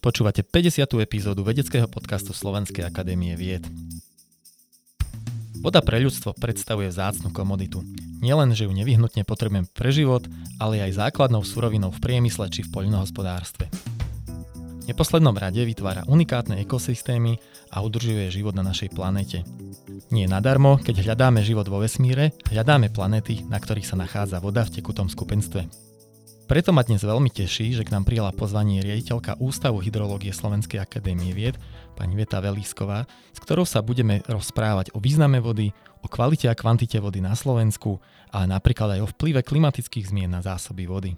[0.00, 0.96] Počúvate 50.
[1.04, 3.68] epizódu vedeckého podcastu Slovenskej akadémie vied.
[5.60, 7.84] Voda pre ľudstvo predstavuje vzácnu komoditu.
[8.24, 10.24] Nielen, že ju nevyhnutne potrebujem pre život,
[10.56, 13.68] ale aj základnou surovinou v priemysle či v poľnohospodárstve.
[14.80, 17.36] V neposlednom rade vytvára unikátne ekosystémy
[17.68, 19.44] a udržuje život na našej planete.
[20.08, 24.80] Nie nadarmo, keď hľadáme život vo vesmíre, hľadáme planety, na ktorých sa nachádza voda v
[24.80, 25.89] tekutom skupenstve.
[26.50, 31.30] Preto ma dnes veľmi teší, že k nám prijala pozvanie riaditeľka Ústavu hydrológie Slovenskej akadémie
[31.30, 31.54] vied,
[31.94, 35.70] pani Veta Velísková, s ktorou sa budeme rozprávať o význame vody,
[36.02, 38.02] o kvalite a kvantite vody na Slovensku,
[38.34, 41.14] ale napríklad aj o vplyve klimatických zmien na zásoby vody.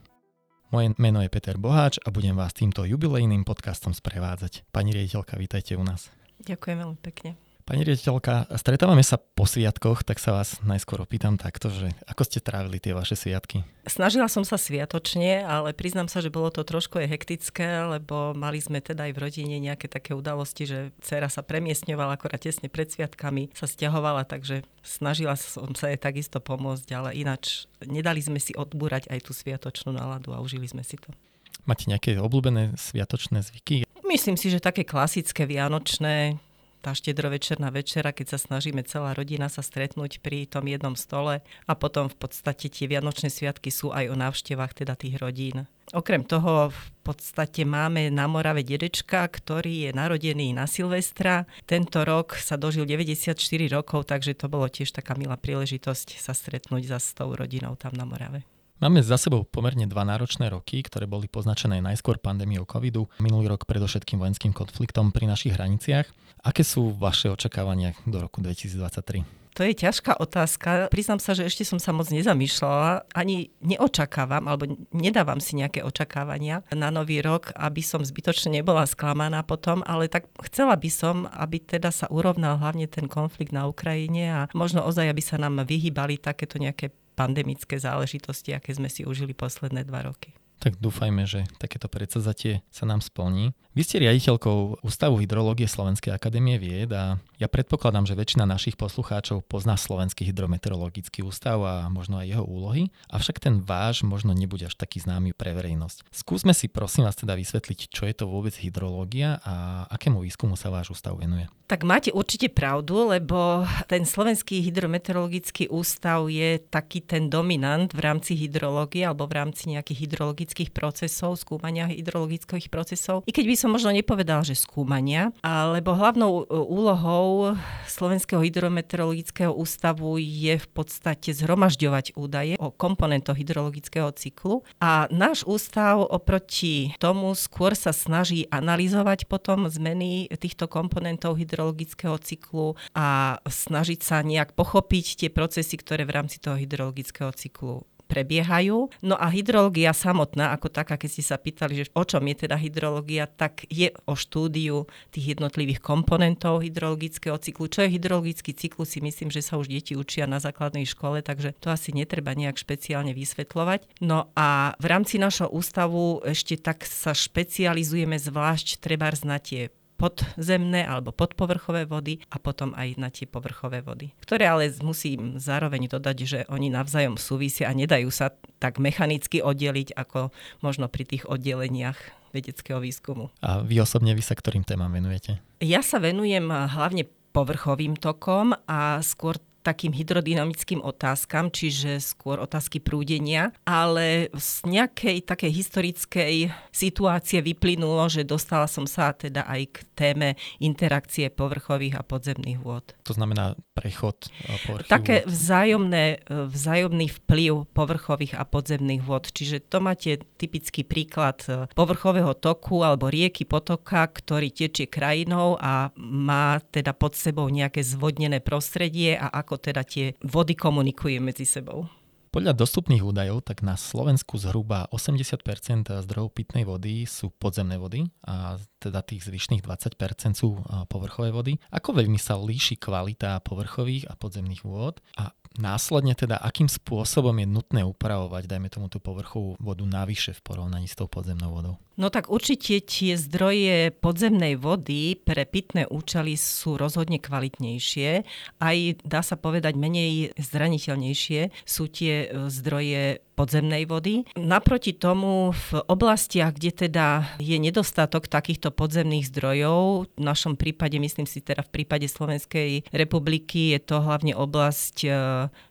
[0.69, 4.69] Moje meno je Peter Boháč a budem vás týmto jubilejným podcastom sprevádzať.
[4.69, 6.13] Pani riaditeľka, vítajte u nás.
[6.45, 7.42] Ďakujem veľmi pekne.
[7.63, 12.43] Pani riaditeľka, stretávame sa po sviatkoch, tak sa vás najskôr opýtam takto, že ako ste
[12.43, 13.63] trávili tie vaše sviatky?
[13.87, 18.59] Snažila som sa sviatočne, ale priznám sa, že bolo to trošku aj hektické, lebo mali
[18.59, 22.91] sme teda aj v rodine nejaké také udalosti, že dcera sa premiestňovala akorát tesne pred
[22.91, 28.59] sviatkami, sa stiahovala, takže snažila som sa jej takisto pomôcť, ale ináč nedali sme si
[28.59, 31.15] odbúrať aj tú sviatočnú náladu a užili sme si to.
[31.63, 33.87] Máte nejaké obľúbené sviatočné zvyky?
[34.03, 36.43] Myslím si, že také klasické vianočné,
[36.83, 41.73] tá štedrovečerná večera, keď sa snažíme celá rodina sa stretnúť pri tom jednom stole a
[41.79, 45.71] potom v podstate tie Vianočné sviatky sú aj o návštevách teda tých rodín.
[45.95, 51.47] Okrem toho v podstate máme na Morave dedečka, ktorý je narodený na Silvestra.
[51.67, 53.39] Tento rok sa dožil 94
[53.71, 57.95] rokov, takže to bolo tiež taká milá príležitosť sa stretnúť za s tou rodinou tam
[57.95, 58.52] na Morave.
[58.83, 63.63] Máme za sebou pomerne dva náročné roky, ktoré boli poznačené najskôr pandémiou covidu, minulý rok
[63.63, 66.11] predovšetkým vojenským konfliktom pri našich hraniciach.
[66.43, 69.23] Aké sú vaše očakávania do roku 2023?
[69.55, 70.91] To je ťažká otázka.
[70.91, 73.07] Priznám sa, že ešte som sa moc nezamýšľala.
[73.15, 79.47] Ani neočakávam, alebo nedávam si nejaké očakávania na nový rok, aby som zbytočne nebola sklamaná
[79.47, 84.25] potom, ale tak chcela by som, aby teda sa urovnal hlavne ten konflikt na Ukrajine
[84.27, 86.91] a možno ozaj, aby sa nám vyhýbali takéto nejaké
[87.23, 90.35] pandemické záležitosti, aké sme si užili posledné dva roky.
[90.59, 93.55] Tak dúfajme, že takéto predsazatie sa nám splní.
[93.73, 99.49] Vy ste riaditeľkou Ústavu hydrológie Slovenskej akadémie vied a ja predpokladám, že väčšina našich poslucháčov
[99.49, 104.77] pozná Slovenský hydrometeorologický ústav a možno aj jeho úlohy, avšak ten váš možno nebude až
[104.77, 106.05] taký známy pre verejnosť.
[106.13, 110.69] Skúsme si prosím vás teda vysvetliť, čo je to vôbec hydrológia a akému výskumu sa
[110.69, 111.49] váš ústav venuje.
[111.73, 118.37] Tak máte určite pravdu, lebo ten Slovenský hydrometeorologický ústav je taký ten dominant v rámci
[118.37, 123.25] hydrológie alebo v rámci nejakých hydrologických procesov, skúmania hydrologických procesov.
[123.25, 127.55] I keď by som možno nepovedal, že skúmania, lebo hlavnou e, úlohou
[127.87, 134.67] Slovenského hydrometeorologického ústavu je v podstate zhromažďovať údaje o komponentoch hydrologického cyklu.
[134.83, 142.75] A náš ústav oproti tomu skôr sa snaží analyzovať potom zmeny týchto komponentov hydrologického cyklu
[142.99, 148.91] a snažiť sa nejak pochopiť tie procesy, ktoré v rámci toho hydrologického cyklu prebiehajú.
[149.01, 152.59] No a hydrológia samotná, ako taká, keď ste sa pýtali, že o čom je teda
[152.59, 157.71] hydrológia, tak je o štúdiu tých jednotlivých komponentov hydrologického cyklu.
[157.71, 161.55] Čo je hydrologický cyklus, si myslím, že sa už deti učia na základnej škole, takže
[161.63, 164.03] to asi netreba nejak špeciálne vysvetľovať.
[164.03, 169.69] No a v rámci našho ústavu ešte tak sa špecializujeme zvlášť treba na tie
[170.03, 174.11] podzemné alebo podpovrchové vody a potom aj na tie povrchové vody.
[174.19, 179.95] Ktoré ale musím zároveň dodať, že oni navzájom súvisia a nedajú sa tak mechanicky oddeliť
[179.95, 181.95] ako možno pri tých oddeleniach
[182.35, 183.31] vedeckého výskumu.
[183.47, 185.39] A vy osobne, vy sa ktorým témam venujete?
[185.63, 193.55] Ja sa venujem hlavne povrchovým tokom a skôr takým hydrodynamickým otázkam, čiže skôr otázky prúdenia,
[193.63, 196.35] ale z nejakej takej historickej
[196.75, 200.29] situácie vyplynulo, že dostala som sa teda aj k téme
[200.59, 202.85] interakcie povrchových a podzemných vôd.
[203.07, 210.21] To znamená prechod povrchových Také vzájomné, vzájomný vplyv povrchových a podzemných vôd, čiže to máte
[210.37, 217.15] typický príklad e, povrchového toku alebo rieky potoka, ktorý tečie krajinou a má teda pod
[217.15, 221.85] sebou nejaké zvodnené prostredie a ako ako teda tie vody komunikujú medzi sebou.
[222.33, 228.57] Podľa dostupných údajov, tak na Slovensku zhruba 80% zdrojov pitnej vody sú podzemné vody a
[228.81, 230.57] teda tých zvyšných 20% sú
[230.89, 231.61] povrchové vody.
[231.69, 235.29] Ako veľmi sa líši kvalita povrchových a podzemných vôd a
[235.59, 240.89] následne teda, akým spôsobom je nutné upravovať, dajme tomu tú povrchovú vodu navyše v porovnaní
[240.89, 241.75] s tou podzemnou vodou?
[242.01, 248.25] No tak určite tie zdroje podzemnej vody pre pitné účely sú rozhodne kvalitnejšie.
[248.65, 254.29] Aj dá sa povedať menej zraniteľnejšie sú tie e, zdroje podzemnej vody.
[254.37, 261.25] Naproti tomu v oblastiach, kde teda je nedostatok takýchto podzemných zdrojov, v našom prípade, myslím
[261.25, 265.11] si teda v prípade Slovenskej republiky, je to hlavne oblasť e,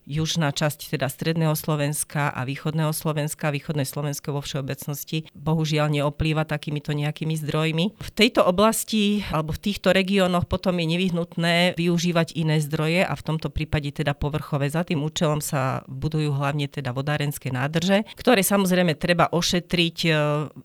[0.06, 3.54] južná časť teda stredného Slovenska a východného Slovenska.
[3.54, 7.86] Východné Slovensko vo všeobecnosti bohužiaľ neoplýva takýmito nejakými zdrojmi.
[7.96, 13.26] V tejto oblasti alebo v týchto regiónoch potom je nevyhnutné využívať iné zdroje a v
[13.26, 14.68] tomto prípade teda povrchové.
[14.72, 20.12] Za tým účelom sa budujú hlavne teda vodárenské nádrže, ktoré samozrejme treba ošetriť, e,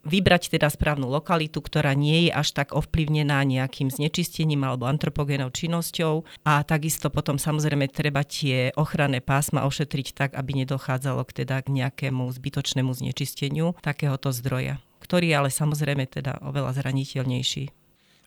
[0.07, 6.25] vybrať teda správnu lokalitu, ktorá nie je až tak ovplyvnená nejakým znečistením alebo antropogénou činnosťou
[6.47, 11.75] a takisto potom samozrejme treba tie ochranné pásma ošetriť tak, aby nedochádzalo k, teda k
[11.75, 17.75] nejakému zbytočnému znečisteniu takéhoto zdroja, ktorý je ale samozrejme teda oveľa zraniteľnejší.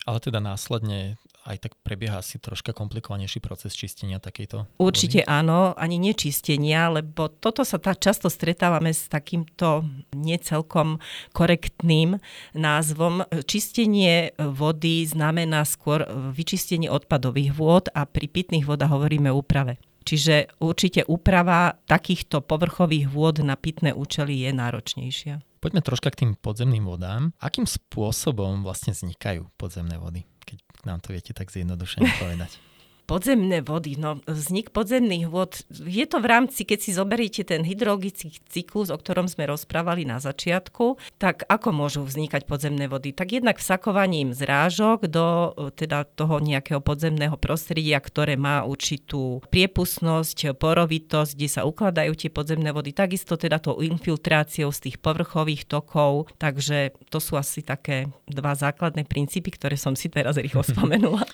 [0.03, 1.15] Ale teda následne
[1.47, 4.69] aj tak prebieha asi troška komplikovanejší proces čistenia takejto?
[4.77, 5.29] Určite vody?
[5.29, 11.01] áno, ani nečistenia, lebo toto sa tá často stretávame s takýmto necelkom
[11.33, 12.21] korektným
[12.53, 13.25] názvom.
[13.49, 16.05] Čistenie vody znamená skôr
[16.35, 19.81] vyčistenie odpadových vôd a pri pitných vodách hovoríme o úprave.
[20.09, 25.37] Čiže určite úprava takýchto povrchových vôd na pitné účely je náročnejšia.
[25.61, 27.29] Poďme troška k tým podzemným vodám.
[27.37, 30.25] Akým spôsobom vlastne vznikajú podzemné vody?
[30.49, 30.57] Keď
[30.89, 32.57] nám to viete tak zjednodušene povedať.
[33.09, 38.37] Podzemné vody, no vznik podzemných vod, je to v rámci, keď si zoberiete ten hydrologický
[38.45, 43.09] cyklus, o ktorom sme rozprávali na začiatku, tak ako môžu vznikať podzemné vody?
[43.09, 51.33] Tak jednak vsakovaním zrážok do teda toho nejakého podzemného prostredia, ktoré má určitú priepustnosť, porovitosť,
[51.33, 56.93] kde sa ukladajú tie podzemné vody, takisto teda tou infiltráciou z tých povrchových tokov, takže
[57.09, 61.25] to sú asi také dva základné princípy, ktoré som si teraz rýchlo spomenula.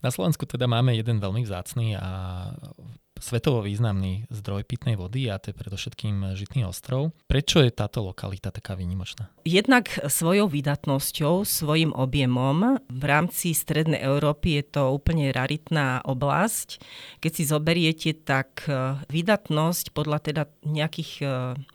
[0.00, 2.08] Na Slovensku teda máme jeden veľmi vzácný a
[3.20, 7.12] svetovo významný zdroj pitnej vody a to je predovšetkým Žitný ostrov.
[7.28, 9.28] Prečo je táto lokalita taká výnimočná?
[9.44, 12.80] Jednak svojou vydatnosťou, svojim objemom.
[12.88, 16.80] V rámci Strednej Európy je to úplne raritná oblasť.
[17.20, 21.24] Keď si zoberiete, tak e, vydatnosť podľa teda nejakých e,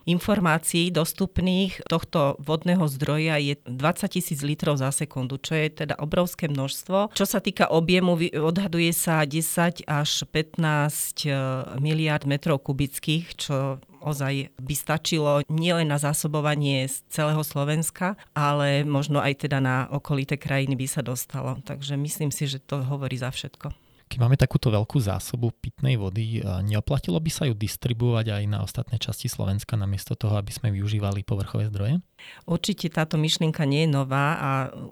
[0.09, 6.49] informácií dostupných tohto vodného zdroja je 20 tisíc litrov za sekundu, čo je teda obrovské
[6.49, 7.13] množstvo.
[7.13, 11.34] Čo sa týka objemu, odhaduje sa 10 až 15
[11.79, 19.17] miliard metrov kubických, čo ozaj by stačilo nielen na zásobovanie z celého Slovenska, ale možno
[19.17, 21.57] aj teda na okolité krajiny by sa dostalo.
[21.65, 23.73] Takže myslím si, že to hovorí za všetko.
[24.05, 26.37] Keď máme takúto veľkú zásobu pitnej vody,
[26.69, 31.25] neoplatilo by sa ju distribuovať aj na ostatné časti Slovenska namiesto toho, aby sme využívali
[31.25, 31.97] povrchové zdroje?
[32.45, 34.51] Určite táto myšlienka nie je nová a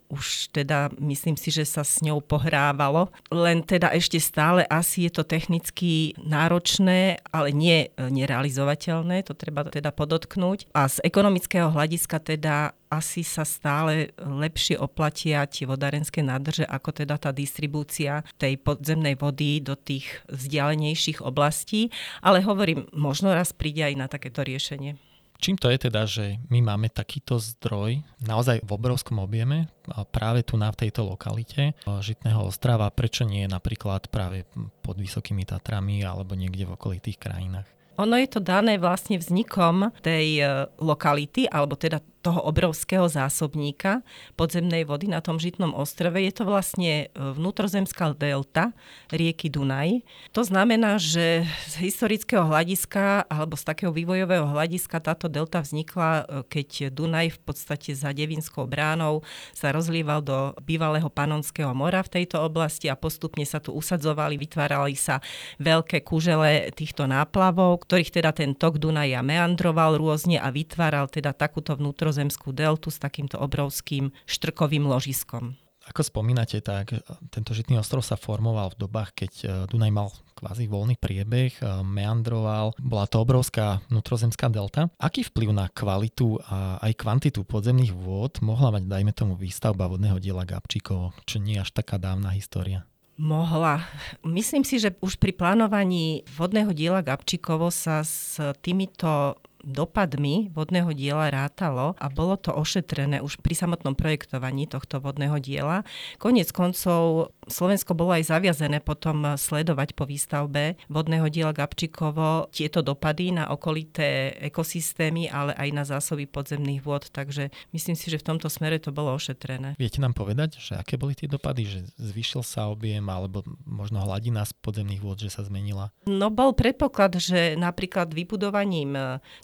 [0.10, 3.14] už teda myslím si, že sa s ňou pohrávalo.
[3.30, 9.94] Len teda ešte stále asi je to technicky náročné, ale nie nerealizovateľné, to treba teda
[9.94, 10.74] podotknúť.
[10.74, 17.18] A z ekonomického hľadiska teda asi sa stále lepšie oplatia tie vodárenské nádrže, ako teda
[17.18, 21.90] tá distribúcia tej podzemnej vody do tých vzdialenejších oblastí.
[22.22, 25.13] Ale hovorím, možno raz príde aj na takéto riešenie.
[25.44, 29.68] Čím to je teda, že my máme takýto zdroj naozaj v obrovskom objeme
[30.16, 34.48] práve tu na tejto lokalite Žitného ostrava, prečo nie napríklad práve
[34.80, 37.68] pod Vysokými Tatrami alebo niekde v okolitých krajinách?
[38.00, 40.44] Ono je to dané vlastne vznikom tej e,
[40.82, 44.00] lokality, alebo teda toho obrovského zásobníka
[44.40, 46.16] podzemnej vody na tom Žitnom ostrove.
[46.16, 48.72] Je to vlastne e, vnútrozemská delta
[49.12, 50.08] rieky Dunaj.
[50.32, 56.24] To znamená, že z historického hľadiska alebo z takého vývojového hľadiska táto delta vznikla, e,
[56.48, 59.20] keď Dunaj v podstate za Devinskou bránou
[59.52, 64.96] sa rozlieval do bývalého Panonského mora v tejto oblasti a postupne sa tu usadzovali, vytvárali
[64.96, 65.20] sa
[65.60, 71.76] veľké kužele týchto náplavov, ktorých teda ten tok Dunaja meandroval rôzne a vytváral teda takúto
[71.76, 75.58] vnútro vnútrozemskú deltu s takýmto obrovským štrkovým ložiskom.
[75.84, 76.96] Ako spomínate, tak
[77.28, 81.64] tento žitný ostrov sa formoval v dobách, keď e, Dunaj mal kvázi voľný priebeh, e,
[81.84, 84.88] meandroval, bola to obrovská vnútrozemská delta.
[84.96, 90.24] Aký vplyv na kvalitu a aj kvantitu podzemných vôd mohla mať, dajme tomu, výstavba vodného
[90.24, 92.88] diela Gabčíkovo, čo nie až taká dávna história?
[93.20, 93.84] Mohla.
[94.24, 101.32] Myslím si, že už pri plánovaní vodného diela Gabčíkovo sa s týmito dopadmi vodného diela
[101.32, 105.88] rátalo a bolo to ošetrené už pri samotnom projektovaní tohto vodného diela.
[106.20, 113.36] Konec koncov Slovensko bolo aj zaviazené potom sledovať po výstavbe vodného diela Gabčíkovo tieto dopady
[113.36, 117.08] na okolité ekosystémy, ale aj na zásoby podzemných vôd.
[117.12, 119.76] Takže myslím si, že v tomto smere to bolo ošetrené.
[119.80, 121.68] Viete nám povedať, že aké boli tie dopady?
[121.68, 125.92] Že zvýšil sa objem alebo možno hladina z podzemných vôd, že sa zmenila?
[126.08, 129.04] No bol predpoklad, že napríklad vybudovaním e,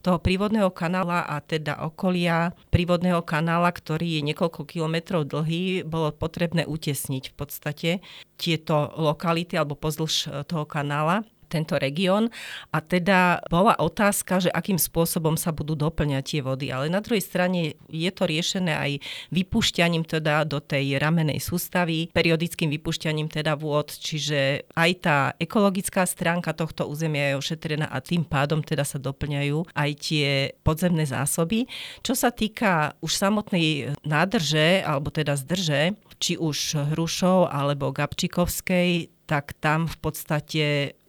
[0.10, 6.66] toho prívodného kanála a teda okolia prívodného kanála, ktorý je niekoľko kilometrov dlhý, bolo potrebné
[6.66, 7.92] utesniť v podstate
[8.34, 12.30] tieto lokality alebo pozdĺž e, toho kanála tento región.
[12.70, 16.70] A teda bola otázka, že akým spôsobom sa budú doplňať tie vody.
[16.70, 18.92] Ale na druhej strane je to riešené aj
[19.34, 26.54] vypušťaním teda do tej ramenej sústavy, periodickým vypušťaním teda vôd, čiže aj tá ekologická stránka
[26.54, 30.28] tohto územia je ošetrená a tým pádom teda sa doplňajú aj tie
[30.62, 31.66] podzemné zásoby.
[32.06, 39.54] Čo sa týka už samotnej nádrže, alebo teda zdrže, či už Hrušov alebo Gabčikovskej, tak
[39.62, 40.64] tam v podstate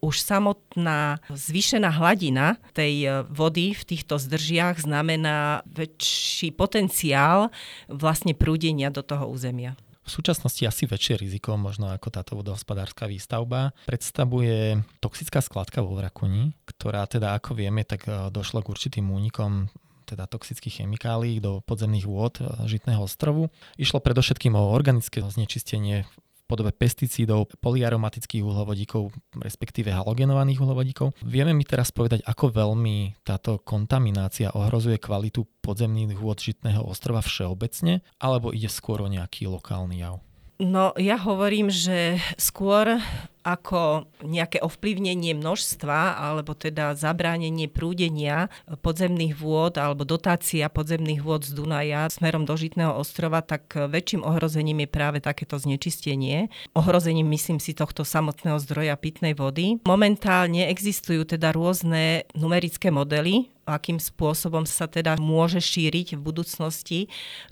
[0.05, 7.49] už samotná zvýšená hladina tej e, vody v týchto zdržiach znamená väčší potenciál
[7.89, 9.73] vlastne prúdenia do toho územia.
[10.05, 16.53] V súčasnosti asi väčšie riziko, možno ako táto vodohospodárska výstavba, predstavuje toxická skladka vo Vrakuni,
[16.69, 19.73] ktorá teda, ako vieme, tak e, došlo k určitým únikom
[20.05, 23.49] teda toxických chemikálií do podzemných vôd e, Žitného ostrovu.
[23.81, 26.05] Išlo predovšetkým o organické znečistenie
[26.51, 31.15] podobe pesticídov, polyaromatických uhlovodíkov, respektíve halogenovaných uhlovodíkov.
[31.23, 38.03] Vieme mi teraz povedať, ako veľmi táto kontaminácia ohrozuje kvalitu podzemných vôd Žitného ostrova všeobecne,
[38.19, 40.19] alebo ide skôr o nejaký lokálny jav?
[40.61, 43.01] No ja hovorím, že skôr
[43.41, 48.53] ako nejaké ovplyvnenie množstva alebo teda zabránenie prúdenia
[48.85, 54.85] podzemných vôd alebo dotácia podzemných vôd z Dunaja smerom do Žitného ostrova, tak väčším ohrozením
[54.85, 56.53] je práve takéto znečistenie.
[56.77, 59.81] Ohrozením myslím si tohto samotného zdroja pitnej vody.
[59.89, 67.01] Momentálne existujú teda rôzne numerické modely, akým spôsobom sa teda môže šíriť v budúcnosti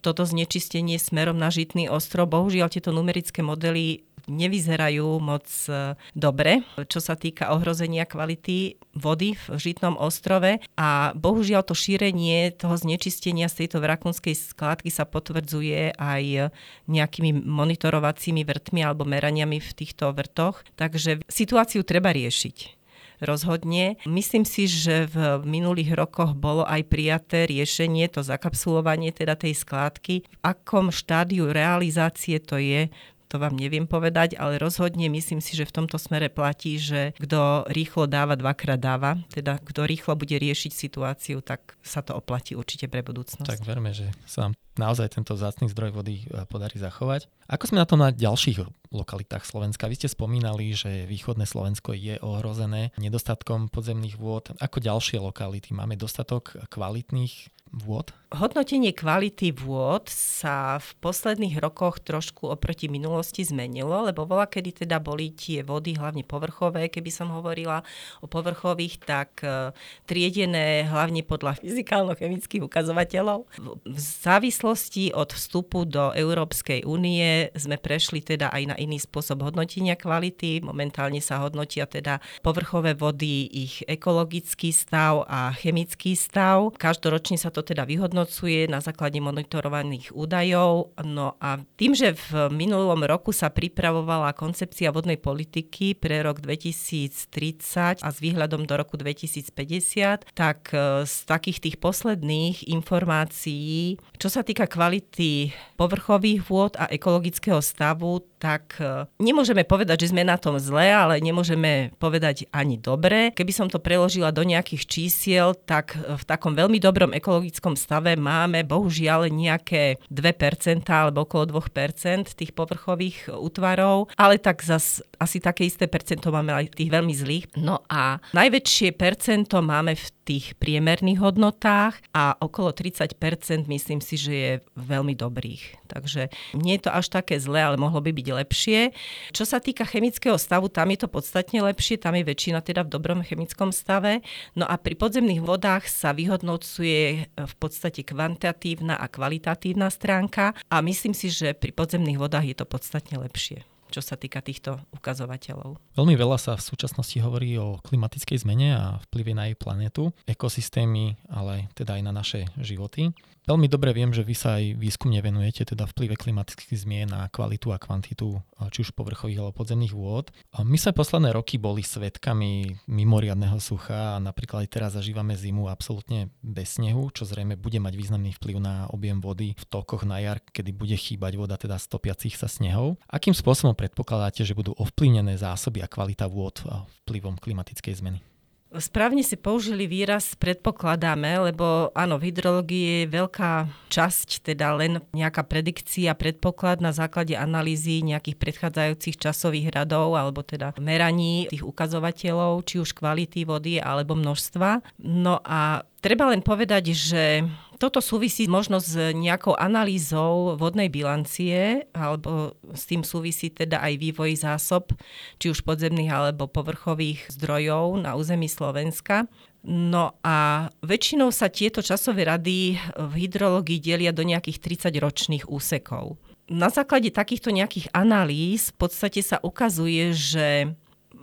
[0.03, 2.31] toto znečistenie smerom na Žitný ostrov.
[2.31, 9.45] Bohužiaľ tieto numerické modely nevyzerajú moc e, dobre, čo sa týka ohrozenia kvality vody v
[9.57, 16.53] Žitnom ostrove a bohužiaľ to šírenie toho znečistenia z tejto vrakunskej skladky sa potvrdzuje aj
[16.87, 20.63] nejakými monitorovacími vrtmi alebo meraniami v týchto vrtoch.
[20.77, 22.79] Takže situáciu treba riešiť
[23.21, 23.99] rozhodne.
[24.07, 30.27] Myslím si, že v minulých rokoch bolo aj prijaté riešenie, to zakapsulovanie teda tej skládky.
[30.27, 32.91] V akom štádiu realizácie to je,
[33.29, 37.69] to vám neviem povedať, ale rozhodne myslím si, že v tomto smere platí, že kto
[37.69, 39.21] rýchlo dáva, dvakrát dáva.
[39.29, 43.45] Teda kto rýchlo bude riešiť situáciu, tak sa to oplatí určite pre budúcnosť.
[43.45, 47.27] Tak verme, že sa naozaj tento vzácný zdroj vody e, podarí zachovať.
[47.51, 48.63] Ako sme na tom na ďalších
[48.95, 49.91] lokalitách Slovenska?
[49.91, 54.55] Vy ste spomínali, že východné Slovensko je ohrozené nedostatkom podzemných vôd.
[54.63, 55.75] Ako ďalšie lokality?
[55.75, 58.13] Máme dostatok kvalitných vôd?
[58.29, 65.01] Hodnotenie kvality vôd sa v posledných rokoch trošku oproti minulosti zmenilo, lebo bola, kedy teda
[65.01, 67.81] boli tie vody, hlavne povrchové, keby som hovorila
[68.21, 69.73] o povrchových, tak e,
[70.05, 73.49] triedené hlavne podľa fyzikálno-chemických ukazovateľov.
[73.89, 74.68] V závislosti
[75.15, 80.65] od vstupu do Európskej únie sme prešli teda aj na iný spôsob hodnotenia kvality.
[80.65, 86.75] Momentálne sa hodnotia teda povrchové vody, ich ekologický stav a chemický stav.
[86.75, 90.97] Každoročne sa to teda vyhodnocuje na základe monitorovaných údajov.
[91.05, 98.03] No a tým, že v minulom roku sa pripravovala koncepcia vodnej politiky pre rok 2030
[98.03, 104.43] a s výhľadom do roku 2050, tak e, z takých tých posledných informácií, čo sa
[104.43, 110.57] týka kvality povrchových vôd a ekologického stavu, tak e, nemôžeme povedať, že sme na tom
[110.57, 113.35] zle, ale nemôžeme povedať ani dobre.
[113.35, 118.63] Keby som to preložila do nejakých čísiel, tak v takom veľmi dobrom ekologickom stave máme
[118.65, 125.91] bohužiaľ nejaké 2% alebo okolo 2% tých povrchových útvarov, ale tak zas asi také isté
[125.91, 127.45] percento máme aj tých veľmi zlých.
[127.59, 133.17] No a najväčšie percento máme v tých priemerných hodnotách a okolo 30%
[133.65, 135.89] myslím si, že je veľmi dobrých.
[135.89, 138.93] Takže nie je to až také zlé, ale mohlo by byť lepšie.
[139.33, 142.93] Čo sa týka chemického stavu, tam je to podstatne lepšie, tam je väčšina teda v
[142.93, 144.25] dobrom chemickom stave.
[144.57, 151.13] No a pri podzemných vodách sa vyhodnocuje v podstate kvantitatívna a kvalitatívna stránka a myslím
[151.13, 155.81] si, že pri podzemných vodách je to podstatne lepšie čo sa týka týchto ukazovateľov.
[155.97, 161.17] Veľmi veľa sa v súčasnosti hovorí o klimatickej zmene a vplyve na jej planetu, ekosystémy,
[161.33, 163.11] ale teda aj na naše životy.
[163.49, 167.73] Veľmi dobre viem, že vy sa aj výskumne venujete teda vplyve klimatických zmien na kvalitu
[167.73, 170.29] a kvantitu či už povrchových alebo podzemných vôd.
[170.61, 176.29] My sa posledné roky boli svetkami mimoriadného sucha a napríklad aj teraz zažívame zimu absolútne
[176.45, 180.45] bez snehu, čo zrejme bude mať významný vplyv na objem vody v tokoch na jar,
[180.45, 183.01] kedy bude chýbať voda teda stopiacich sa snehov.
[183.09, 186.61] Akým spôsobom predpokladáte, že budú ovplyvnené zásoby a kvalita vôd
[187.09, 188.21] vplyvom klimatickej zmeny?
[188.69, 193.53] Správne si použili výraz predpokladáme, lebo áno, v hydrológii je veľká
[193.89, 200.77] časť, teda len nejaká predikcia, predpoklad na základe analýzy nejakých predchádzajúcich časových radov alebo teda
[200.77, 205.01] meraní tých ukazovateľov, či už kvality vody alebo množstva.
[205.01, 212.59] No a treba len povedať, že toto súvisí možno s nejakou analýzou vodnej bilancie, alebo
[212.75, 214.93] s tým súvisí teda aj vývoj zásob,
[215.39, 219.31] či už podzemných alebo povrchových zdrojov na území Slovenska.
[219.63, 226.19] No a väčšinou sa tieto časové rady v hydrológii delia do nejakých 30-ročných úsekov.
[226.49, 230.73] Na základe takýchto nejakých analýz v podstate sa ukazuje, že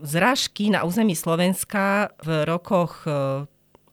[0.03, 3.07] zrážky na území Slovenska v rokoch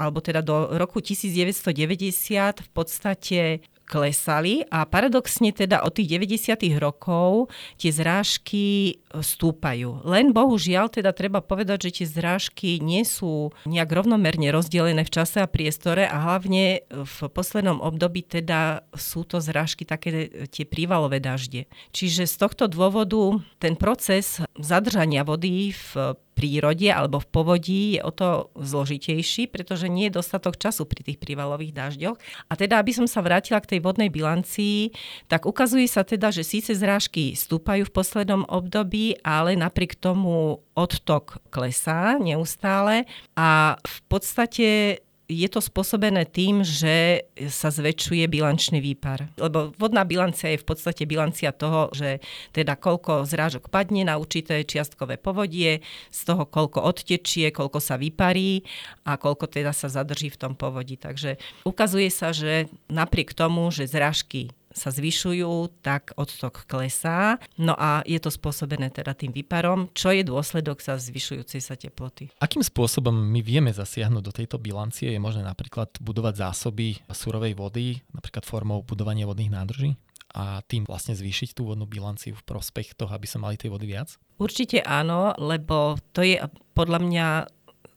[0.00, 6.80] alebo teda do roku 1990 v podstate klesali a paradoxne teda od tých 90.
[6.80, 10.00] rokov tie zrážky stúpajú.
[10.08, 15.44] Len bohužiaľ teda treba povedať, že tie zrážky nie sú nejak rovnomerne rozdelené v čase
[15.44, 21.68] a priestore a hlavne v poslednom období teda sú to zrážky také tie prívalové dažde.
[21.92, 28.10] Čiže z tohto dôvodu ten proces zadržania vody v prírode alebo v povodí je o
[28.10, 32.16] to zložitejší, pretože nie je dostatok času pri tých prívalových dažďoch.
[32.48, 34.90] A teda, aby som sa vrátila k tej vodnej bilancii,
[35.28, 41.38] tak ukazuje sa teda, že síce zrážky stúpajú v poslednom období, ale napriek tomu odtok
[41.52, 43.04] klesá neustále
[43.36, 44.68] a v podstate
[45.32, 49.32] je to spôsobené tým, že sa zväčšuje bilančný výpar.
[49.40, 52.20] Lebo vodná bilancia je v podstate bilancia toho, že
[52.52, 55.80] teda koľko zrážok padne na určité čiastkové povodie,
[56.12, 58.62] z toho koľko odtečie, koľko sa vyparí
[59.08, 61.00] a koľko teda sa zadrží v tom povodí.
[61.00, 67.38] Takže ukazuje sa, že napriek tomu, že zrážky sa zvyšujú, tak odtok klesá.
[67.56, 72.32] No a je to spôsobené teda tým výparom, čo je dôsledok sa zvyšujúcej sa teploty.
[72.40, 75.12] Akým spôsobom my vieme zasiahnuť do tejto bilancie?
[75.12, 79.92] Je možné napríklad budovať zásoby surovej vody, napríklad formou budovania vodných nádrží?
[80.32, 83.84] a tým vlastne zvýšiť tú vodnú bilanciu v prospech toho, aby sme mali tej vody
[83.84, 84.16] viac?
[84.40, 86.40] Určite áno, lebo to je
[86.72, 87.26] podľa mňa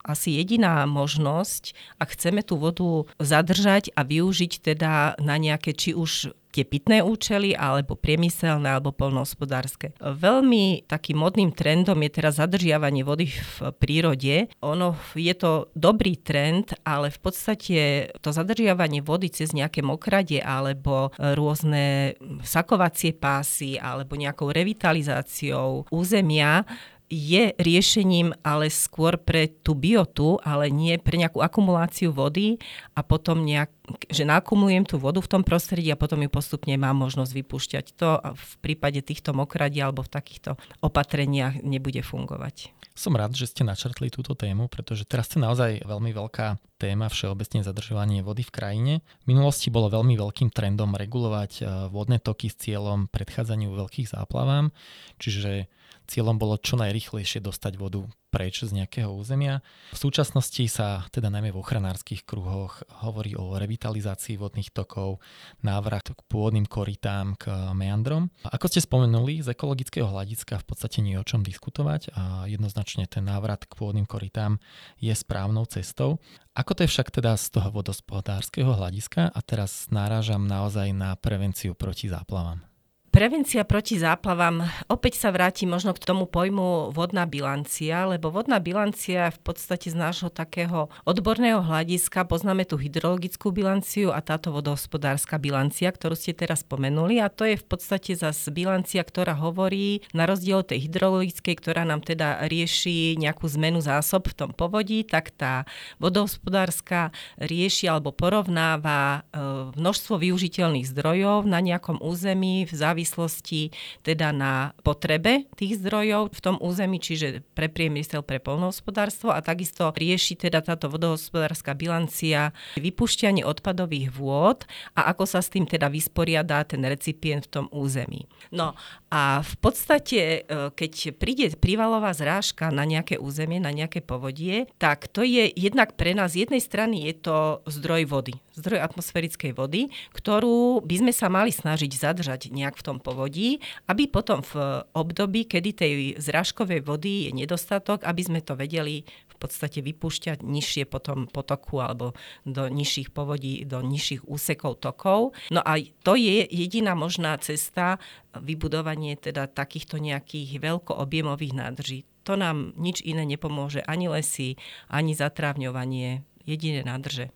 [0.05, 6.37] asi jediná možnosť, ak chceme tú vodu zadržať a využiť teda na nejaké či už
[6.55, 9.91] tie pitné účely, alebo priemyselné, alebo polnohospodárske.
[9.99, 14.47] Veľmi takým modným trendom je teraz zadržiavanie vody v prírode.
[14.63, 17.79] Ono je to dobrý trend, ale v podstate
[18.23, 22.15] to zadržiavanie vody cez nejaké mokradie alebo rôzne
[22.47, 26.63] sakovacie pásy alebo nejakou revitalizáciou územia
[27.09, 32.57] je riešením ale skôr pre tú biotu, ale nie pre nejakú akumuláciu vody
[32.97, 33.69] a potom nejak,
[34.09, 37.85] že nakumulujem tú vodu v tom prostredí a potom ju postupne mám možnosť vypúšťať.
[38.01, 42.73] To v prípade týchto mokradí alebo v takýchto opatreniach nebude fungovať.
[42.95, 47.59] Som rád, že ste načrtli túto tému, pretože teraz je naozaj veľmi veľká téma všeobecne
[47.59, 48.93] zadržovanie vody v krajine.
[49.27, 54.71] V minulosti bolo veľmi veľkým trendom regulovať eh, vodné toky s cieľom predchádzaniu veľkých záplavám,
[55.19, 55.67] čiže
[56.05, 59.63] Cieľom bolo čo najrychlejšie dostať vodu preč z nejakého územia.
[59.95, 65.23] V súčasnosti sa teda najmä v ochranárskych kruhoch hovorí o revitalizácii vodných tokov,
[65.63, 68.27] návrat k pôvodným koritám, k meandrom.
[68.43, 73.23] Ako ste spomenuli, z ekologického hľadiska v podstate nie o čom diskutovať a jednoznačne ten
[73.23, 74.59] návrat k pôvodným koritám
[74.99, 76.19] je správnou cestou.
[76.59, 81.71] Ako to je však teda z toho vodospodárskeho hľadiska a teraz náražam naozaj na prevenciu
[81.71, 82.74] proti záplavám?
[83.15, 89.31] Prevencia proti záplavám, opäť sa vráti možno k tomu pojmu vodná bilancia, lebo vodná bilancia
[89.31, 92.27] v podstate z nášho takého odborného hľadiska.
[92.27, 97.23] Poznáme tú hydrologickú bilanciu a táto vodohospodárska bilancia, ktorú ste teraz spomenuli.
[97.23, 101.87] A to je v podstate zase bilancia, ktorá hovorí na rozdiel od tej hydrologickej, ktorá
[101.87, 105.63] nám teda rieši nejakú zmenu zásob v tom povodí, tak tá
[106.03, 109.39] vodohospodárska rieši alebo porovnáva e,
[109.79, 113.69] množstvo využiteľných zdrojov na nejakom území v závislosti závislosti
[114.01, 119.93] teda na potrebe tých zdrojov v tom území, čiže pre priemysel, pre polnohospodárstvo a takisto
[119.93, 122.49] rieši teda táto vodohospodárska bilancia
[122.81, 124.65] vypušťanie odpadových vôd
[124.97, 128.25] a ako sa s tým teda vysporiadá ten recipient v tom území.
[128.49, 128.73] No
[129.15, 135.07] a v podstate, e, keď príde prívalová zrážka na nejaké územie, na nejaké povodie, tak
[135.07, 139.87] to je jednak pre nás, z jednej strany je to zdroj vody, zdroj atmosférickej vody,
[140.11, 145.47] ktorú by sme sa mali snažiť zadržať nejak v tom povodí, aby potom v období,
[145.47, 151.27] kedy tej zrážkovej vody je nedostatok, aby sme to vedeli v podstate vypúšťať nižšie potom
[151.27, 152.15] potoku alebo
[152.47, 155.35] do nižších povodí, do nižších úsekov tokov.
[155.51, 157.99] No a to je jediná možná cesta
[158.35, 161.99] vybudovanie teda takýchto nejakých veľkoobjemových nádrží.
[162.25, 164.57] To nám nič iné nepomôže, ani lesy,
[164.89, 167.29] ani zatrávňovanie, jediné nádrže.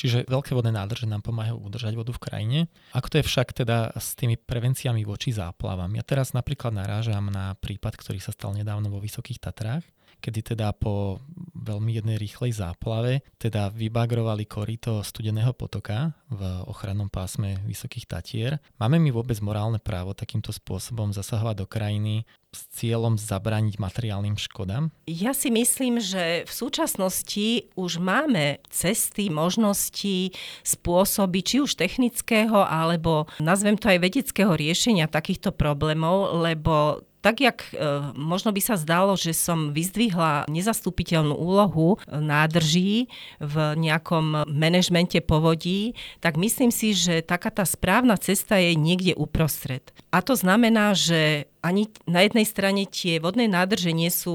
[0.00, 2.58] Čiže veľké vodné nádrže nám pomáhajú udržať vodu v krajine.
[2.96, 5.92] Ako to je však teda s tými prevenciami voči záplavám?
[5.92, 9.84] Ja teraz napríklad narážam na prípad, ktorý sa stal nedávno vo Vysokých Tatrách,
[10.20, 11.24] kedy teda po
[11.56, 18.52] veľmi jednej rýchlej záplave teda vybagrovali korito studeného potoka v ochrannom pásme Vysokých Tatier.
[18.80, 24.90] Máme my vôbec morálne právo takýmto spôsobom zasahovať do krajiny s cieľom zabrániť materiálnym škodám?
[25.06, 30.34] Ja si myslím, že v súčasnosti už máme cesty, možnosti,
[30.66, 37.58] spôsoby, či už technického, alebo nazvem to aj vedeckého riešenia takýchto problémov, lebo tak, jak
[37.72, 37.76] e,
[38.16, 46.40] možno by sa zdalo, že som vyzdvihla nezastupiteľnú úlohu nádrží v nejakom manažmente povodí, tak
[46.40, 49.84] myslím si, že taká tá správna cesta je niekde uprostred.
[50.10, 54.34] A to znamená, že ani na jednej strane tie vodné nádrže nie sú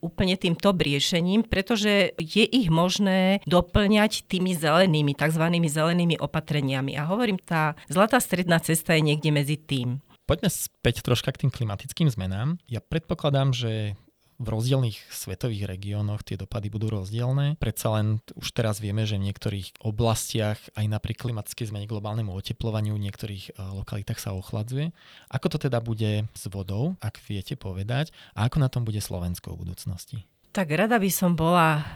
[0.00, 5.44] úplne tým top riešením, pretože je ich možné doplňať tými zelenými, tzv.
[5.52, 6.96] zelenými opatreniami.
[6.96, 10.00] A hovorím, tá zlatá stredná cesta je niekde medzi tým.
[10.22, 12.62] Poďme späť troška k tým klimatickým zmenám.
[12.70, 13.98] Ja predpokladám, že
[14.42, 17.54] v rozdielných svetových regiónoch tie dopady budú rozdielne.
[17.62, 22.98] Predsa len už teraz vieme, že v niektorých oblastiach aj napriek klimatickej zmene globálnemu oteplovaniu
[22.98, 24.90] v niektorých eh, lokalitách sa ochladzuje.
[25.30, 29.54] Ako to teda bude s vodou, ak viete povedať, a ako na tom bude Slovensko
[29.54, 30.26] v budúcnosti?
[30.50, 31.86] Tak rada by som bola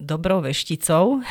[0.00, 1.22] dobrou vešticou,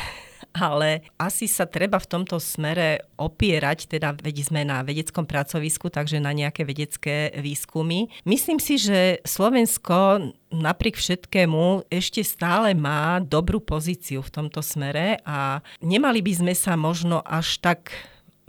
[0.52, 6.20] ale asi sa treba v tomto smere opierať, teda veď sme na vedeckom pracovisku, takže
[6.20, 8.10] na nejaké vedecké výskumy.
[8.28, 15.62] Myslím si, že Slovensko napriek všetkému ešte stále má dobrú pozíciu v tomto smere a
[15.82, 17.90] nemali by sme sa možno až tak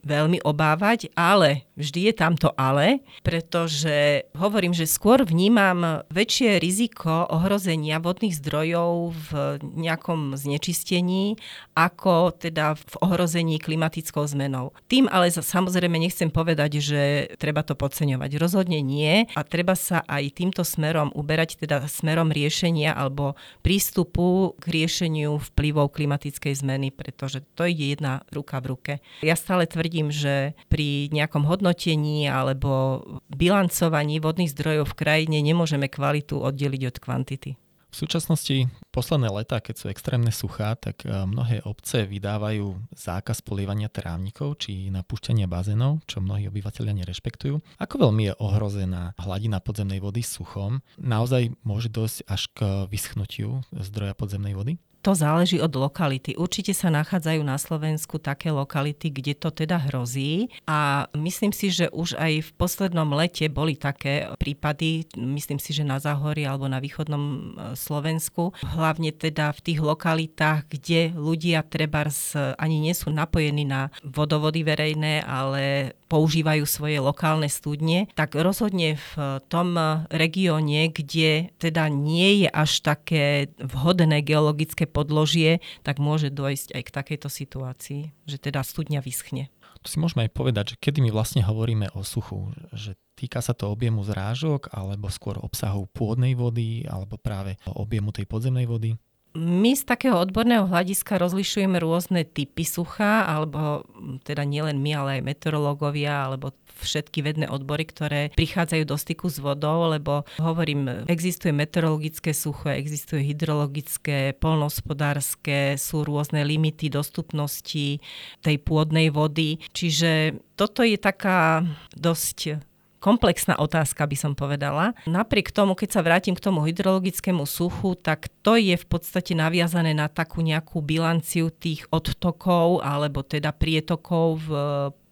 [0.05, 7.25] veľmi obávať, ale vždy je tam to ale, pretože hovorím, že skôr vnímam väčšie riziko
[7.25, 11.41] ohrozenia vodných zdrojov v nejakom znečistení,
[11.73, 14.77] ako teda v ohrození klimatickou zmenou.
[14.85, 17.01] Tým ale samozrejme nechcem povedať, že
[17.41, 18.37] treba to podceňovať.
[18.37, 23.33] Rozhodne nie a treba sa aj týmto smerom uberať, teda smerom riešenia alebo
[23.65, 28.93] prístupu k riešeniu vplyvov klimatickej zmeny, pretože to ide jedna ruka v ruke.
[29.25, 32.99] Ja stále tvrdím, tvrdím, že pri nejakom hodnotení alebo
[33.31, 37.51] bilancovaní vodných zdrojov v krajine nemôžeme kvalitu oddeliť od kvantity.
[37.95, 43.87] V súčasnosti posledné leta, keď sú extrémne suchá, tak eh, mnohé obce vydávajú zákaz polievania
[43.87, 47.55] trávnikov či napúšťania bazénov, čo mnohí obyvateľia nerešpektujú.
[47.79, 50.83] Ako veľmi je ohrozená hladina podzemnej vody suchom?
[50.99, 54.75] Naozaj môže dosť až k vyschnutiu zdroja podzemnej vody?
[55.05, 56.33] To záleží od lokality.
[56.33, 61.93] Určite sa nachádzajú na Slovensku také lokality, kde to teda hrozí a myslím si, že
[61.93, 66.81] už aj v poslednom lete boli také prípady, myslím si, že na Záhori alebo na
[66.81, 67.37] východnom e,
[67.77, 74.65] Slovensku, hlavne teda v tých lokalitách, kde ľudia trebárs ani nie sú napojení na vodovody
[74.65, 79.75] verejné, ale používajú svoje lokálne studne, tak rozhodne v tom
[80.09, 86.95] regióne, kde teda nie je až také vhodné geologické podložie, tak môže dojsť aj k
[86.95, 89.49] takejto situácii, že teda studňa vyschne.
[89.85, 93.53] Tu si môžeme aj povedať, že kedy my vlastne hovoríme o suchu, že týka sa
[93.53, 98.97] to objemu zrážok alebo skôr obsahov pôdnej vody alebo práve objemu tej podzemnej vody?
[99.35, 103.83] My z takého odborného hľadiska rozlišujeme rôzne typy sucha, alebo
[104.23, 109.39] teda nielen my, ale aj meteorológovia, alebo všetky vedné odbory, ktoré prichádzajú do styku s
[109.39, 117.99] vodou, lebo hovorím, existuje meteorologické sucho, existuje hydrologické, polnospodárske, sú rôzne limity dostupnosti
[118.39, 119.59] tej pôdnej vody.
[119.71, 121.63] Čiže toto je taká
[121.95, 122.59] dosť
[123.05, 124.97] komplexná otázka, by som povedala.
[125.05, 129.93] Napriek tomu, keď sa vrátim k tomu hydrologickému suchu, tak to je v podstate naviazané
[129.93, 134.49] na takú nejakú bilanciu tých odtokov alebo teda prietokov v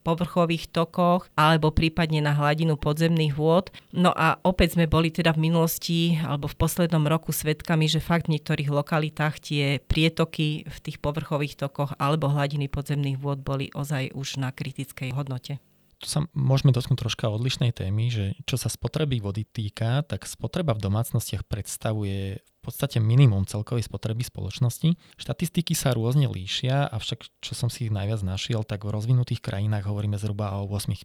[0.04, 3.72] povrchových tokoch alebo prípadne na hladinu podzemných vôd.
[3.96, 8.28] No a opäť sme boli teda v minulosti alebo v poslednom roku svedkami, že fakt
[8.28, 14.12] v niektorých lokalitách tie prietoky v tých povrchových tokoch alebo hladiny podzemných vôd boli ozaj
[14.12, 15.64] už na kritickej hodnote
[16.04, 20.76] tu sa môžeme dotknúť troška odlišnej témy, že čo sa spotreby vody týka, tak spotreba
[20.76, 24.96] v domácnostiach predstavuje v podstate minimum celkovej spotreby spoločnosti.
[25.20, 29.88] Štatistiky sa rôzne líšia, avšak čo som si ich najviac našiel, tak v rozvinutých krajinách
[29.88, 31.04] hovoríme zhruba o 8%.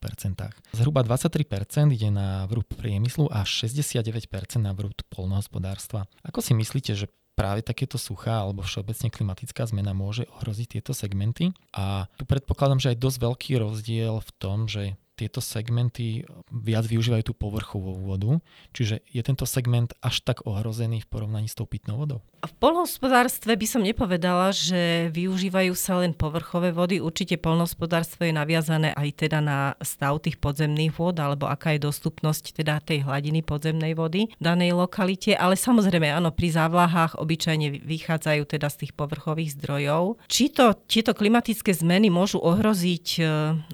[0.74, 4.30] Zhruba 23% ide na vrúb priemyslu a 69%
[4.62, 6.06] na vrúb polnohospodárstva.
[6.22, 11.54] Ako si myslíte, že práve takéto suchá alebo všeobecne klimatická zmena môže ohroziť tieto segmenty.
[11.70, 16.22] A tu predpokladám, že aj dosť veľký rozdiel v tom, že tieto segmenty
[16.54, 18.38] viac využívajú tú povrchovú vodu,
[18.70, 22.22] čiže je tento segment až tak ohrozený v porovnaní s tou pitnou vodou?
[22.38, 27.02] V polnohospodárstve by som nepovedala, že využívajú sa len povrchové vody.
[27.02, 32.62] Určite polnohospodárstvo je naviazané aj teda na stav tých podzemných vôd, alebo aká je dostupnosť
[32.62, 35.34] teda tej hladiny podzemnej vody v danej lokalite.
[35.34, 40.22] Ale samozrejme, áno, pri závlahách obyčajne vychádzajú teda z tých povrchových zdrojov.
[40.30, 43.22] Či to tieto klimatické zmeny môžu ohroziť e,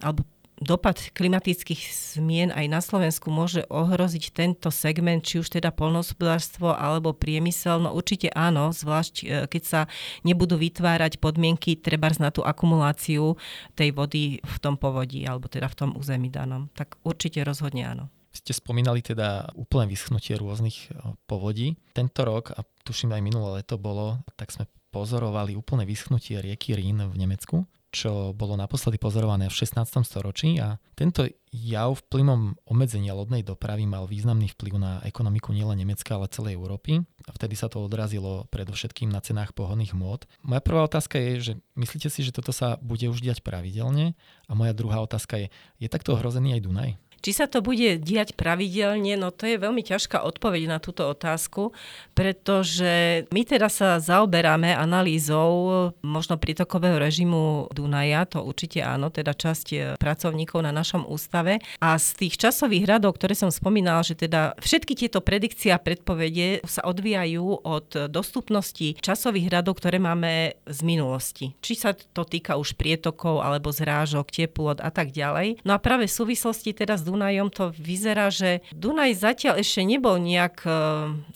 [0.01, 0.25] alebo
[0.59, 1.83] dopad klimatických
[2.15, 7.83] zmien aj na Slovensku môže ohroziť tento segment, či už teda polnohospodárstvo alebo priemysel?
[7.83, 9.81] No určite áno, zvlášť e, keď sa
[10.23, 13.35] nebudú vytvárať podmienky treba na tú akumuláciu
[13.75, 16.71] tej vody v tom povodí alebo teda v tom území danom.
[16.77, 18.05] Tak určite rozhodne áno.
[18.35, 21.75] Ste spomínali teda úplné vyschnutie rôznych e, povodí.
[21.95, 27.03] Tento rok, a tuším aj minulé leto bolo, tak sme pozorovali úplné vyschnutie rieky Rín
[27.03, 30.03] v Nemecku čo bolo naposledy pozorované v 16.
[30.03, 31.23] storočí a tento
[31.55, 37.07] jav vplyvom obmedzenia lodnej dopravy mal významný vplyv na ekonomiku nielen Nemecka, ale celej Európy
[37.25, 40.27] a vtedy sa to odrazilo predovšetkým na cenách pohodných môd.
[40.43, 44.19] Moja prvá otázka je, že myslíte si, že toto sa bude už diať pravidelne?
[44.51, 46.91] A moja druhá otázka je, je takto ohrozený aj Dunaj?
[47.25, 51.73] Či sa to bude diať pravidelne, no to je veľmi ťažká odpoveď na túto otázku,
[52.13, 59.67] pretože my teda sa zaoberáme analýzou možno prítokového režimu Dunaja, to určite áno, teda časť
[59.73, 61.65] e, pracovníkov na našom ústave.
[61.81, 66.61] A z tých časových radov, ktoré som spomínala, že teda všetky tieto predikcie a predpovede
[66.69, 71.57] sa odvíjajú od dostupnosti časových radov, ktoré máme z minulosti.
[71.65, 75.65] Či sa to týka už prietokov alebo zrážok, teplot a tak ďalej.
[75.65, 80.19] No a práve v súvislosti teda s Dunajom to vyzerá, že Dunaj zatiaľ ešte nebol
[80.19, 80.71] nejak e,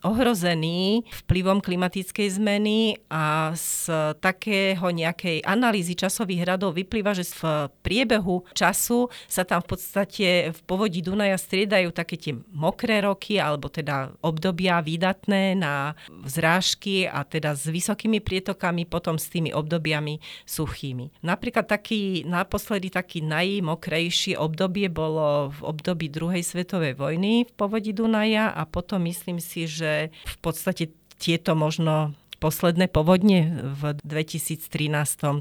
[0.02, 8.42] ohrozený vplyvom klimatickej zmeny a z takého nejakej analýzy časových radov vyplýva, že v priebehu
[8.58, 14.18] času sa tam v podstate v povodí Dunaja striedajú také tie mokré roky alebo teda
[14.18, 15.94] obdobia výdatné na
[16.26, 21.22] zrážky a teda s vysokými prietokami, potom s tými obdobiami suchými.
[21.22, 28.48] Napríklad taký, naposledy taký najmokrejší obdobie bolo v období druhej svetovej vojny v povodí Dunaja
[28.48, 34.62] a potom myslím si, že v podstate tieto možno posledné povodne v 2013,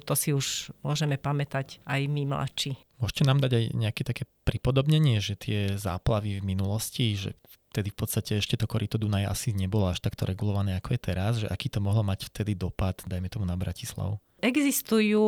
[0.04, 2.74] to si už môžeme pamätať aj my mladší.
[2.98, 7.38] Môžete nám dať aj nejaké také pripodobnenie, že tie záplavy v minulosti, že
[7.70, 11.32] vtedy v podstate ešte to korito Dunaj asi nebolo až takto regulované, ako je teraz,
[11.38, 14.18] že aký to mohlo mať vtedy dopad, dajme tomu na Bratislavu?
[14.42, 15.22] Existujú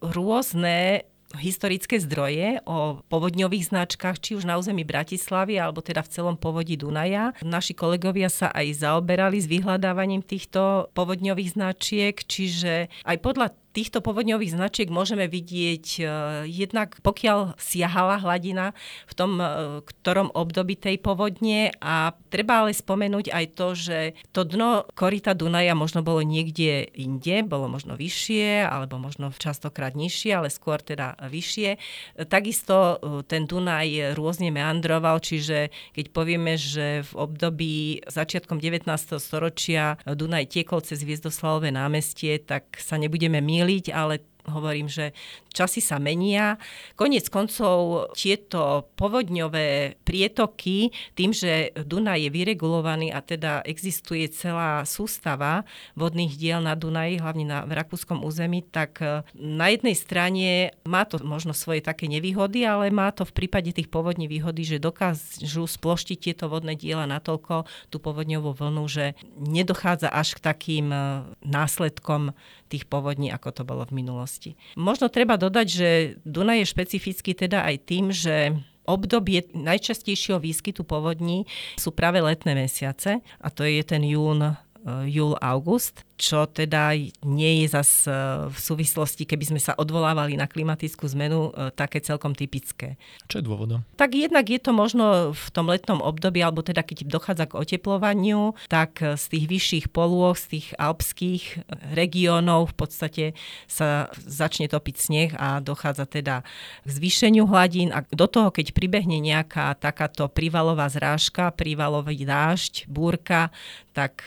[0.00, 1.04] rôzne
[1.38, 6.76] historické zdroje o povodňových značkách, či už na území Bratislavy, alebo teda v celom povodí
[6.76, 7.32] Dunaja.
[7.40, 14.54] Naši kolegovia sa aj zaoberali s vyhľadávaním týchto povodňových značiek, čiže aj podľa týchto povodňových
[14.54, 16.06] značiek môžeme vidieť uh,
[16.44, 18.76] jednak pokiaľ siahala hladina
[19.08, 23.98] v tom uh, ktorom období tej povodne a treba ale spomenúť aj to, že
[24.36, 30.30] to dno korita Dunaja možno bolo niekde inde, bolo možno vyššie alebo možno častokrát nižšie,
[30.36, 31.80] ale skôr teda vyššie.
[32.28, 38.84] Takisto uh, ten Dunaj rôzne meandroval, čiže keď povieme, že v období začiatkom 19.
[39.16, 45.14] storočia Dunaj tiekol cez Hviezdoslavové námestie, tak sa nebudeme míliť mieliť, ale hovorím, že
[45.54, 46.58] časy sa menia.
[46.98, 55.62] Konec koncov tieto povodňové prietoky, tým, že Dunaj je vyregulovaný a teda existuje celá sústava
[55.94, 61.06] vodných diel na Dunaji, hlavne na v rakúskom území, tak e, na jednej strane má
[61.06, 65.68] to možno svoje také nevýhody, ale má to v prípade tých povodní výhody, že dokážu
[65.68, 70.98] sploštiť tieto vodné diela natoľko tú povodňovú vlnu, že nedochádza až k takým e,
[71.44, 72.34] následkom
[72.72, 74.56] tých povodní, ako to bolo v minulosti.
[74.80, 75.88] Možno treba dodať, že
[76.24, 78.56] Dunaj je špecifický teda aj tým, že
[78.88, 81.46] obdobie najčastejšieho výskytu povodní
[81.78, 84.58] sú práve letné mesiace a to je ten jún
[85.06, 86.94] júl, august, čo teda
[87.26, 88.14] nie je zas e,
[88.46, 92.94] v súvislosti, keby sme sa odvolávali na klimatickú zmenu, e, také celkom typické.
[93.26, 93.82] Čo je dôvodom?
[93.98, 98.54] Tak jednak je to možno v tom letnom období, alebo teda keď dochádza k oteplovaniu,
[98.70, 103.24] tak z tých vyšších polôch, z tých alpských regiónov v podstate
[103.66, 106.46] sa začne topiť sneh a dochádza teda
[106.86, 113.50] k zvýšeniu hladín a do toho, keď pribehne nejaká takáto prívalová zrážka, prívalový dážď, búrka,
[113.90, 114.22] tak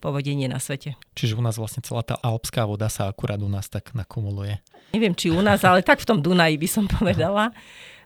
[0.00, 0.96] povodenie na svete.
[1.12, 4.58] Čiže u nás vlastne celá tá alpská voda sa akurát u nás tak nakumuluje.
[4.96, 7.52] Neviem, či u nás, ale tak v tom Dunaji by som povedala.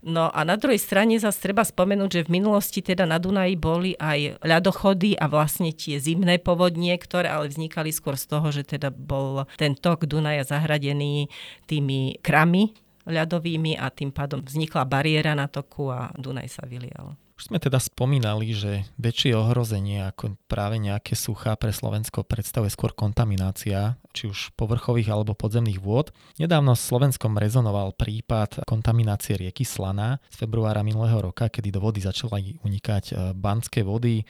[0.04, 3.96] No a na druhej strane zase treba spomenúť, že v minulosti teda na Dunaji boli
[3.96, 8.92] aj ľadochody a vlastne tie zimné povodnie, ktoré ale vznikali skôr z toho, že teda
[8.92, 11.32] bol ten tok Dunaja zahradený
[11.64, 12.76] tými krami
[13.08, 17.16] ľadovými a tým pádom vznikla bariéra na toku a Dunaj sa vylial.
[17.34, 22.94] Už sme teda spomínali, že väčšie ohrozenie ako práve nejaké suchá pre Slovensko predstavuje skôr
[22.94, 26.14] kontaminácia, či už povrchových alebo podzemných vôd.
[26.38, 32.06] Nedávno v Slovenskom rezonoval prípad kontaminácie rieky Slana z februára minulého roka, kedy do vody
[32.06, 34.22] začali unikať e, banské vody,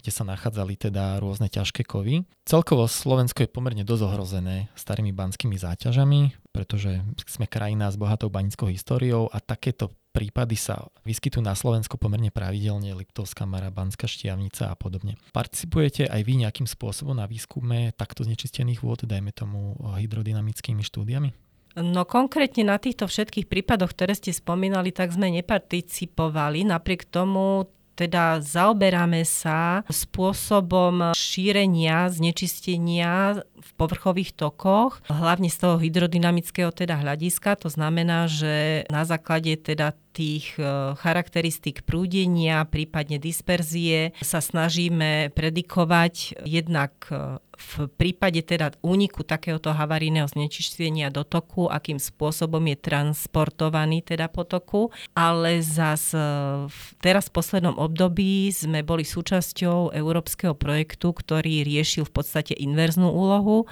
[0.00, 2.24] kde sa nachádzali teda rôzne ťažké kovy.
[2.48, 8.66] Celkovo Slovensko je pomerne dosť ohrozené starými banskými záťažami, pretože sme krajina s bohatou banickou
[8.66, 14.74] históriou a takéto prípady sa vyskytujú na Slovensku pomerne pravidelne, Liptovská Mara, Banská Štiavnica a
[14.74, 15.14] podobne.
[15.30, 21.30] Participujete aj vy nejakým spôsobom na výskume takto znečistených vôd, dajme tomu hydrodynamickými štúdiami?
[21.78, 26.66] No konkrétne na týchto všetkých prípadoch, ktoré ste spomínali, tak sme neparticipovali.
[26.66, 36.72] Napriek tomu teda zaoberáme sa spôsobom šírenia, znečistenia v povrchových tokoch, hlavne z toho hydrodynamického
[36.72, 37.60] teda hľadiska.
[37.60, 46.42] To znamená, že na základe teda tých e, charakteristík prúdenia, prípadne disperzie sa snažíme predikovať
[46.42, 54.00] jednak e, v prípade teda úniku takéhoto havarijného znečistenia do toku, akým spôsobom je transportovaný
[54.00, 54.48] teda po
[55.12, 56.20] ale zas e,
[57.04, 63.68] teraz v poslednom období sme boli súčasťou európskeho projektu, ktorý riešil v podstate inverznú úlohu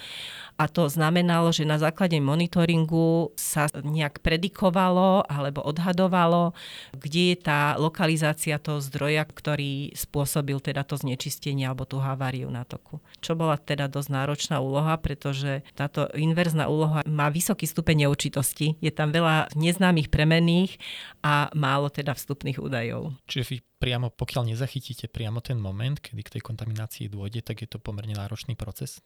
[0.59, 6.51] a to znamenalo, že na základe monitoringu sa nejak predikovalo alebo odhadovalo,
[6.99, 12.67] kde je tá lokalizácia toho zdroja, ktorý spôsobil teda to znečistenie alebo tú haváriu na
[12.67, 12.99] toku.
[13.23, 18.75] Čo bola teda dosť náročná úloha, pretože táto inverzná úloha má vysoký stupeň neurčitosti.
[18.83, 20.75] Je tam veľa neznámych premenných
[21.23, 23.15] a málo teda vstupných údajov.
[23.31, 27.69] Čiže vy priamo, pokiaľ nezachytíte priamo ten moment, kedy k tej kontaminácii dôjde, tak je
[27.71, 28.99] to pomerne náročný proces?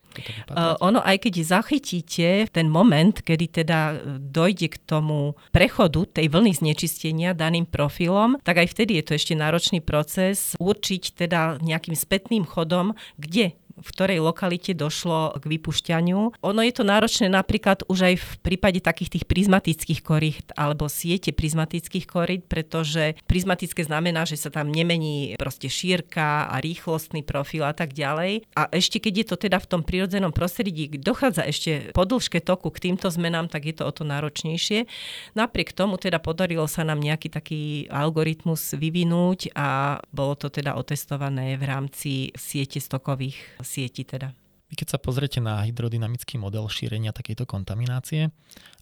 [0.49, 6.33] Uh, ono, aj keď zachytíte ten moment, kedy teda e, dojde k tomu prechodu tej
[6.33, 11.93] vlny znečistenia daným profilom, tak aj vtedy je to ešte náročný proces určiť teda nejakým
[11.93, 16.41] spätným chodom, kde v ktorej lokalite došlo k vypušťaniu.
[16.41, 21.33] Ono je to náročné napríklad už aj v prípade takých tých prizmatických korít alebo siete
[21.33, 27.73] prizmatických korít, pretože prizmatické znamená, že sa tam nemení proste šírka a rýchlostný profil a
[27.73, 28.45] tak ďalej.
[28.57, 32.71] A ešte keď je to teda v tom prirodzenom prostredí, dochádza ešte po dĺžke toku
[32.71, 34.85] k týmto zmenám, tak je to o to náročnejšie.
[35.37, 41.57] Napriek tomu teda podarilo sa nám nejaký taký algoritmus vyvinúť a bolo to teda otestované
[41.57, 44.35] v rámci siete stokových sieti teda.
[44.73, 48.33] Vy keď sa pozriete na hydrodynamický model šírenia takejto kontaminácie,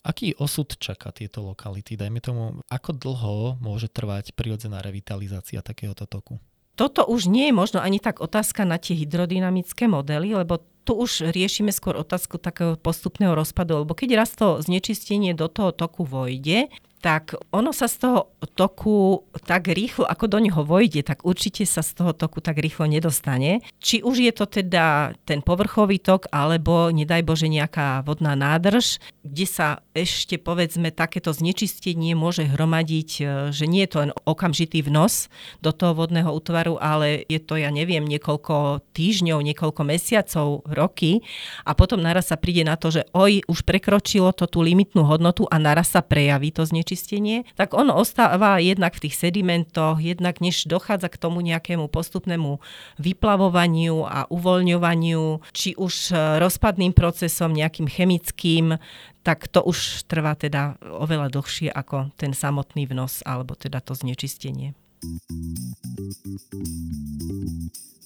[0.06, 1.98] aký osud čaká tieto lokality?
[1.98, 6.38] Dajme tomu, ako dlho môže trvať prirodzená revitalizácia takéhoto toku?
[6.78, 11.34] Toto už nie je možno ani tak otázka na tie hydrodynamické modely, lebo tu už
[11.34, 16.72] riešime skôr otázku takého postupného rozpadu, lebo keď raz to znečistenie do toho toku vojde,
[17.00, 18.20] tak ono sa z toho
[18.52, 22.84] toku tak rýchlo, ako do neho vojde, tak určite sa z toho toku tak rýchlo
[22.84, 23.64] nedostane.
[23.80, 29.46] Či už je to teda ten povrchový tok, alebo nedaj Bože nejaká vodná nádrž, kde
[29.48, 35.32] sa ešte povedzme takéto znečistenie môže hromadiť, e, že nie je to len okamžitý vnos
[35.64, 41.24] do toho vodného útvaru, ale je to, ja neviem, niekoľko týždňov, niekoľko mesiacov, roky
[41.64, 45.48] a potom naraz sa príde na to, že oj, už prekročilo to tú limitnú hodnotu
[45.48, 50.42] a naraz sa prejaví to znečistenie znečistenie, tak ono ostáva jednak v tých sedimentoch, jednak
[50.42, 52.58] než dochádza k tomu nejakému postupnému
[52.98, 56.10] vyplavovaniu a uvoľňovaniu, či už
[56.42, 58.82] rozpadným procesom, nejakým chemickým,
[59.22, 64.74] tak to už trvá teda oveľa dlhšie ako ten samotný vnos alebo teda to znečistenie.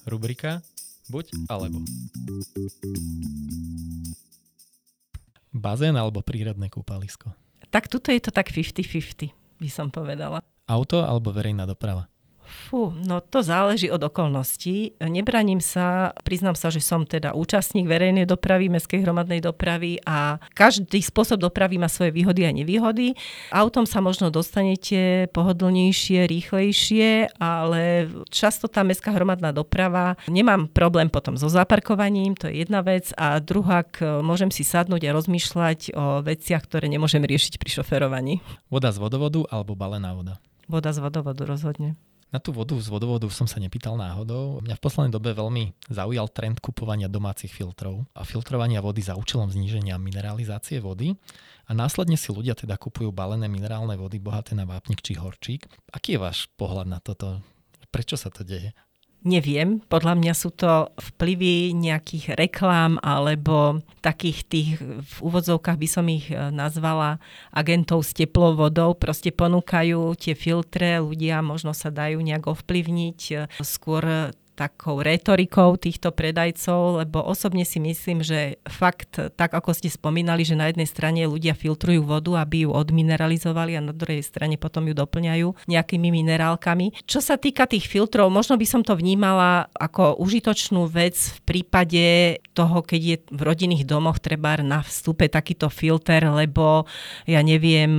[0.05, 0.61] Rubrika
[1.09, 1.85] Buď alebo.
[5.53, 7.44] Bazén alebo prírodné kúpalisko?
[7.75, 10.39] Tak tuto je to tak 50-50, by som povedala.
[10.71, 12.07] Auto alebo verejná doprava?
[12.55, 14.95] Fú, no to záleží od okolností.
[15.03, 21.03] Nebraním sa, priznám sa, že som teda účastník verejnej dopravy, mestskej hromadnej dopravy a každý
[21.03, 23.19] spôsob dopravy má svoje výhody a nevýhody.
[23.51, 31.35] Autom sa možno dostanete pohodlnejšie, rýchlejšie, ale často tá mestská hromadná doprava, nemám problém potom
[31.35, 33.83] so zaparkovaním, to je jedna vec a druhá,
[34.23, 38.39] môžem si sadnúť a rozmýšľať o veciach, ktoré nemôžem riešiť pri šoferovaní.
[38.71, 40.39] Voda z vodovodu alebo balená voda?
[40.71, 41.99] Voda z vodovodu rozhodne.
[42.35, 44.59] Na tú vodu z vodovodu som sa nepýtal náhodou.
[44.59, 49.55] Mňa v poslednej dobe veľmi zaujal trend kupovania domácich filtrov a filtrovania vody za účelom
[49.55, 51.15] zníženia mineralizácie vody.
[51.71, 55.71] A následne si ľudia teda kupujú balené minerálne vody bohaté na vápnik či horčík.
[55.95, 57.39] Aký je váš pohľad na toto?
[57.95, 58.75] Prečo sa to deje?
[59.25, 66.05] Neviem, podľa mňa sú to vplyvy nejakých reklám alebo takých tých, v úvodzovkách by som
[66.13, 67.17] ich e, nazvala
[67.49, 73.37] agentov s teplou vodou, proste ponúkajú tie filtre, ľudia možno sa dajú nejak ovplyvniť, e,
[73.65, 80.47] skôr takou retorikou týchto predajcov, lebo osobne si myslím, že fakt, tak ako ste spomínali,
[80.47, 84.87] že na jednej strane ľudia filtrujú vodu, aby ju odmineralizovali a na druhej strane potom
[84.87, 87.05] ju doplňajú nejakými minerálkami.
[87.05, 92.05] Čo sa týka tých filtrov, možno by som to vnímala ako užitočnú vec v prípade
[92.55, 96.87] toho, keď je v rodinných domoch treba na vstupe takýto filter, lebo
[97.27, 97.99] ja neviem,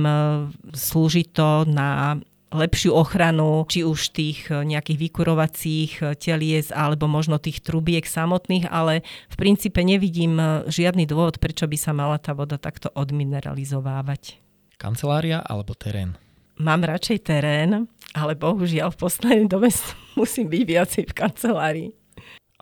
[0.72, 2.16] slúži to na
[2.56, 8.66] lepšiu ochranu či už tých eh, nejakých vykurovacích eh, telies alebo možno tých trubiek samotných,
[8.72, 14.40] ale v princípe nevidím eh, žiadny dôvod, prečo by sa mala tá voda takto odmineralizovávať.
[14.80, 16.16] Kancelária alebo terén?
[16.56, 17.84] Mám radšej terén,
[18.16, 19.68] ale bohužiaľ v poslednej dobe
[20.20, 21.90] musím byť viacej v kancelárii.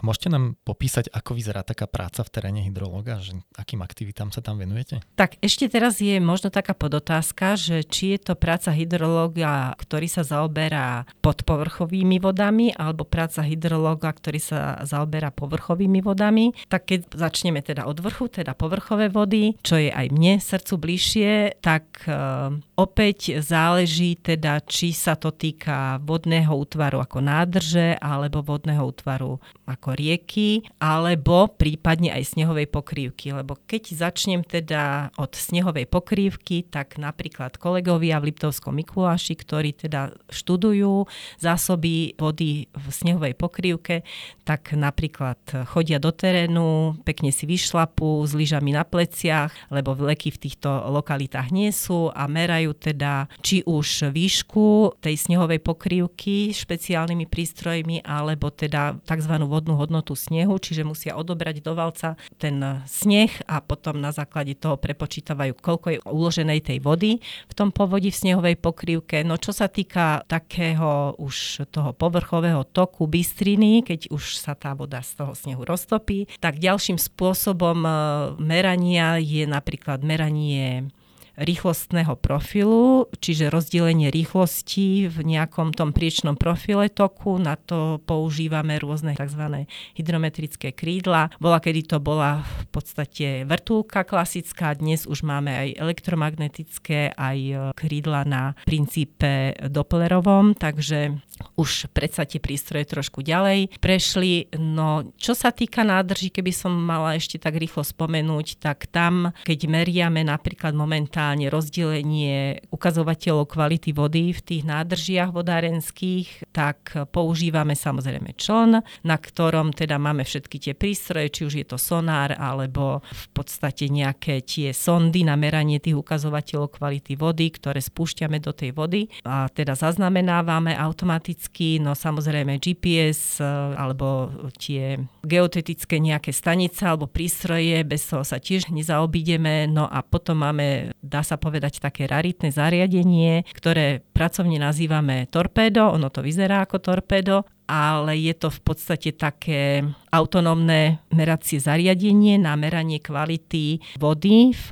[0.04, 4.60] Môžete nám popísať, ako vyzerá taká práca v teréne hydrologa, že akým aktivitám sa tam
[4.60, 5.00] venujete?
[5.16, 10.20] Tak ešte teraz je možno taká podotázka, že či je to práca hydrologa, ktorý sa
[10.20, 16.52] zaoberá podpovrchovými vodami, alebo práca hydrologa, ktorý sa zaoberá povrchovými vodami.
[16.68, 21.64] Tak keď začneme teda od vrchu, teda povrchové vody, čo je aj mne srdcu bližšie,
[21.64, 28.82] tak uh, opäť záleží teda, či sa to týka vodného útvaru ako nádrže, alebo vodného
[28.82, 33.32] útvaru ako rieky alebo prípadne aj snehovej pokrývky.
[33.32, 40.12] Lebo keď začnem teda od snehovej pokrývky, tak napríklad kolegovia v Liptovskom Mikuláši, ktorí teda
[40.28, 41.08] študujú
[41.40, 44.04] zásoby vody v snehovej pokrývke,
[44.44, 50.42] tak napríklad chodia do terénu, pekne si vyšlapú s lyžami na pleciach, lebo vleky v
[50.48, 58.00] týchto lokalitách nie sú a merajú teda či už výšku tej snehovej pokrývky špeciálnymi prístrojmi,
[58.06, 59.34] alebo teda tzv.
[59.44, 64.78] vodnú hodnotu snehu, čiže musia odobrať do valca ten sneh a potom na základe toho
[64.78, 67.18] prepočítavajú, koľko je uloženej tej vody
[67.50, 69.26] v tom povodí v snehovej pokrývke.
[69.26, 75.02] No čo sa týka takého už toho povrchového toku bystriny, keď už sa tá voda
[75.02, 77.94] z toho snehu roztopí, tak ďalším spôsobom eh,
[78.38, 80.92] merania je napríklad meranie
[81.34, 87.36] rýchlostného profilu, čiže rozdelenie rýchlosti v nejakom tom priečnom profile toku.
[87.42, 89.66] Na to používame rôzne tzv.
[89.98, 91.34] hydrometrické krídla.
[91.42, 97.54] Bola, kedy to bola v podstate vrtulka klasická, dnes už máme aj elektromagnetické, aj e,
[97.74, 101.18] krídla na princípe Dopplerovom, takže
[101.58, 104.54] už predsa tie prístroje trošku ďalej prešli.
[104.54, 109.58] No čo sa týka nádrží, keby som mala ešte tak rýchlo spomenúť, tak tam, keď
[109.66, 118.36] meriame napríklad momentálne momentálne rozdelenie ukazovateľov kvality vody v tých nádržiach vodárenských, tak používame samozrejme
[118.36, 123.26] čln, na ktorom teda máme všetky tie prístroje, či už je to sonár, alebo v
[123.32, 129.08] podstate nejaké tie sondy na meranie tých ukazovateľov kvality vody, ktoré spúšťame do tej vody.
[129.24, 133.48] A teda zaznamenávame automaticky, no samozrejme GPS e,
[133.80, 134.28] alebo
[134.60, 140.92] tie geotetické nejaké stanice alebo prístroje, bez toho sa tiež nezaobídeme, no a potom máme
[141.14, 145.94] dá sa povedať, také raritné zariadenie, ktoré pracovne nazývame torpédo.
[145.94, 152.54] Ono to vyzerá ako torpédo ale je to v podstate také autonómne meracie zariadenie na
[152.54, 154.68] meranie kvality vody v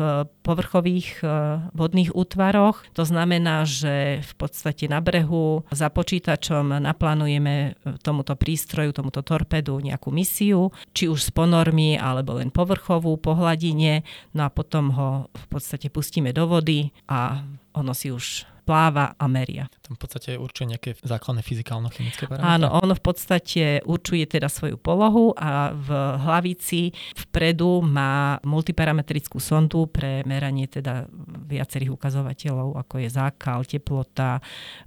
[0.46, 1.26] povrchových e,
[1.74, 2.86] vodných útvaroch.
[2.94, 10.14] To znamená, že v podstate na brehu za počítačom naplánujeme tomuto prístroju, tomuto torpedu nejakú
[10.14, 15.46] misiu, či už s ponormi, alebo len povrchovú po hladine, no a potom ho v
[15.50, 19.66] podstate pustíme do vody a ono si už pláva a meria.
[19.82, 22.46] Tam v podstate určuje nejaké základné fyzikálno-chemické parametre?
[22.46, 25.88] Áno, on v podstate určuje teda svoju polohu a v
[26.22, 26.94] hlavici
[27.28, 31.10] vpredu má multiparametrickú sondu pre meranie teda
[31.46, 34.38] viacerých ukazovateľov, ako je zákal, teplota,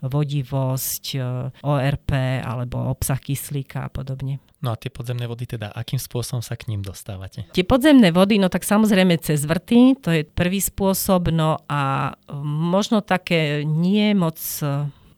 [0.01, 1.19] vodivosť, e,
[1.61, 2.11] ORP
[2.41, 4.39] alebo obsah kyslíka a podobne.
[4.65, 7.45] No a tie podzemné vody teda, akým spôsobom sa k ním dostávate?
[7.53, 13.05] Tie podzemné vody, no tak samozrejme cez vrty, to je prvý spôsob, no a možno
[13.05, 14.41] také nie moc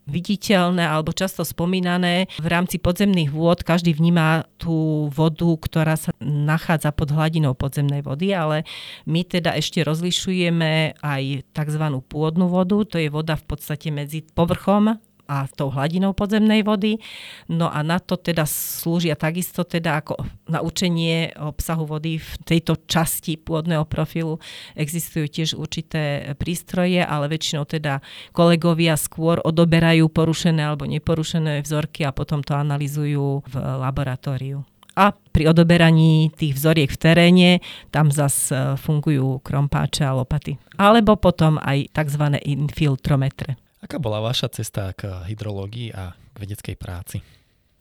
[0.07, 2.31] viditeľné alebo často spomínané.
[2.39, 8.31] V rámci podzemných vôd každý vníma tú vodu, ktorá sa nachádza pod hladinou podzemnej vody,
[8.31, 8.63] ale
[9.03, 11.83] my teda ešte rozlišujeme aj tzv.
[12.07, 14.95] pôdnu vodu, to je voda v podstate medzi povrchom
[15.27, 16.97] a tou hladinou podzemnej vody.
[17.51, 20.15] No a na to teda slúžia takisto teda ako
[20.47, 24.39] na učenie obsahu vody v tejto časti pôdneho profilu
[24.73, 27.99] existujú tiež určité prístroje, ale väčšinou teda
[28.31, 34.63] kolegovia skôr odoberajú porušené alebo neporušené vzorky a potom to analizujú v laboratóriu.
[34.97, 37.49] A pri odoberaní tých vzoriek v teréne
[37.93, 40.57] tam zase fungujú krompáče a lopaty.
[40.81, 42.41] Alebo potom aj tzv.
[42.41, 43.66] infiltrometre.
[43.87, 47.23] Aká bola vaša cesta k hydrológii a k vedeckej práci?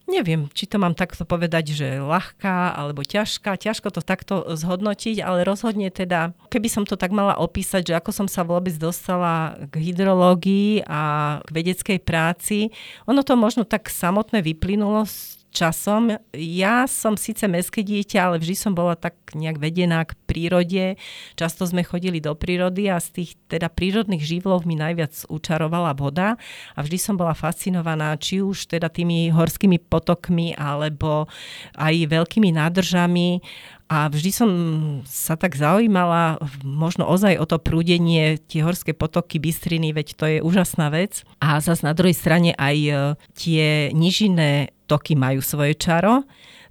[0.07, 3.59] Neviem, či to mám takto povedať, že ľahká alebo ťažká.
[3.59, 8.15] Ťažko to takto zhodnotiť, ale rozhodne teda, keby som to tak mala opísať, že ako
[8.15, 11.03] som sa vôbec dostala k hydrológii a
[11.43, 12.71] k vedeckej práci,
[13.03, 16.21] ono to možno tak samotné vyplynulo z časom.
[16.37, 21.01] Ja som síce mestské dieťa, ale vždy som bola tak nejak vedená k prírode.
[21.33, 26.37] Často sme chodili do prírody a z tých teda prírodných živlov mi najviac učarovala voda
[26.77, 31.25] a vždy som bola fascinovaná či už teda tými horskými potokmi alebo
[31.81, 33.41] aj veľkými nádržami
[33.87, 34.51] a vždy som
[35.07, 40.39] sa tak zaujímala možno ozaj o to prúdenie, tie horské potoky, bystriny, veď to je
[40.43, 41.23] úžasná vec.
[41.39, 42.93] A zase na druhej strane aj e,
[43.39, 46.23] tie nižinné toky majú svoje čaro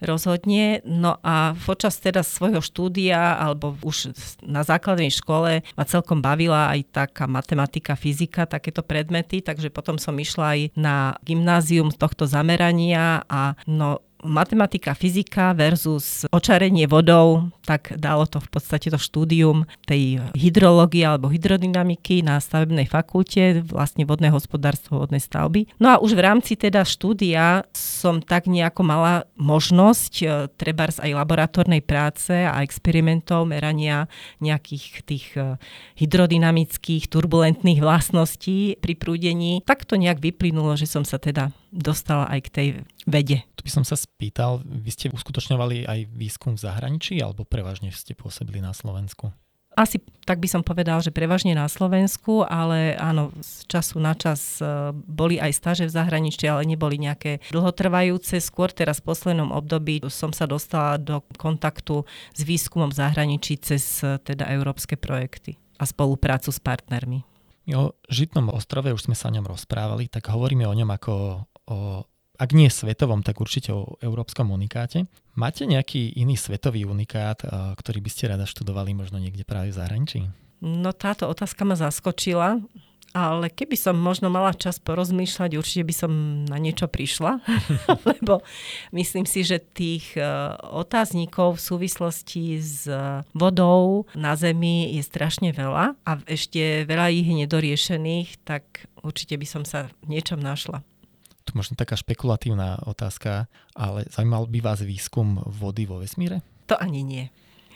[0.04, 0.84] rozhodne.
[0.84, 6.80] No a počas teda svojho štúdia alebo už na základnej škole ma celkom bavila aj
[6.92, 13.56] taká matematika, fyzika, takéto predmety, takže potom som išla aj na gymnázium tohto zamerania a
[13.68, 21.02] no matematika, fyzika versus očarenie vodou, tak dalo to v podstate to štúdium tej hydrológie
[21.02, 25.66] alebo hydrodynamiky na stavebnej fakulte, vlastne vodné hospodárstvo, vodné stavby.
[25.82, 31.18] No a už v rámci teda štúdia som tak nejako mala možnosť e, trebárs aj
[31.18, 34.06] laboratórnej práce a experimentov, merania
[34.40, 35.58] nejakých tých e,
[35.98, 39.66] hydrodynamických, turbulentných vlastností pri prúdení.
[39.66, 42.68] Tak to nejak vyplynulo, že som sa teda dostala aj k tej
[43.04, 43.44] vede.
[43.54, 48.12] Tu by som sa spýtal, vy ste uskutočňovali aj výskum v zahraničí alebo prevažne ste
[48.12, 49.32] pôsobili na Slovensku?
[49.76, 54.58] Asi tak by som povedal, že prevažne na Slovensku, ale áno, z času na čas
[54.64, 58.40] e, boli aj staže v zahraničí, ale neboli nejaké dlhotrvajúce.
[58.40, 64.00] Skôr teraz v poslednom období som sa dostala do kontaktu s výskumom v zahraničí cez
[64.00, 67.28] e, teda európske projekty a spoluprácu s partnermi.
[67.76, 71.26] O Žitnom ostrove už sme sa o ňom rozprávali, tak hovoríme o ňom ako o,
[72.36, 75.08] ak nie svetovom, tak určite o európskom unikáte.
[75.36, 77.44] Máte nejaký iný svetový unikát,
[77.76, 80.20] ktorý by ste rada študovali možno niekde práve v zahraničí?
[80.64, 82.64] No táto otázka ma zaskočila,
[83.16, 86.12] ale keby som možno mala čas porozmýšľať, určite by som
[86.52, 87.40] na niečo prišla,
[88.12, 88.44] lebo
[88.92, 90.24] myslím si, že tých e,
[90.60, 92.92] otáznikov v súvislosti s
[93.32, 99.64] vodou na Zemi je strašne veľa a ešte veľa ich nedoriešených, tak určite by som
[99.64, 100.84] sa v niečom našla
[101.56, 106.44] možno taká špekulatívna otázka, ale zaujímal by vás výskum vody vo vesmíre?
[106.68, 107.26] To ani nie.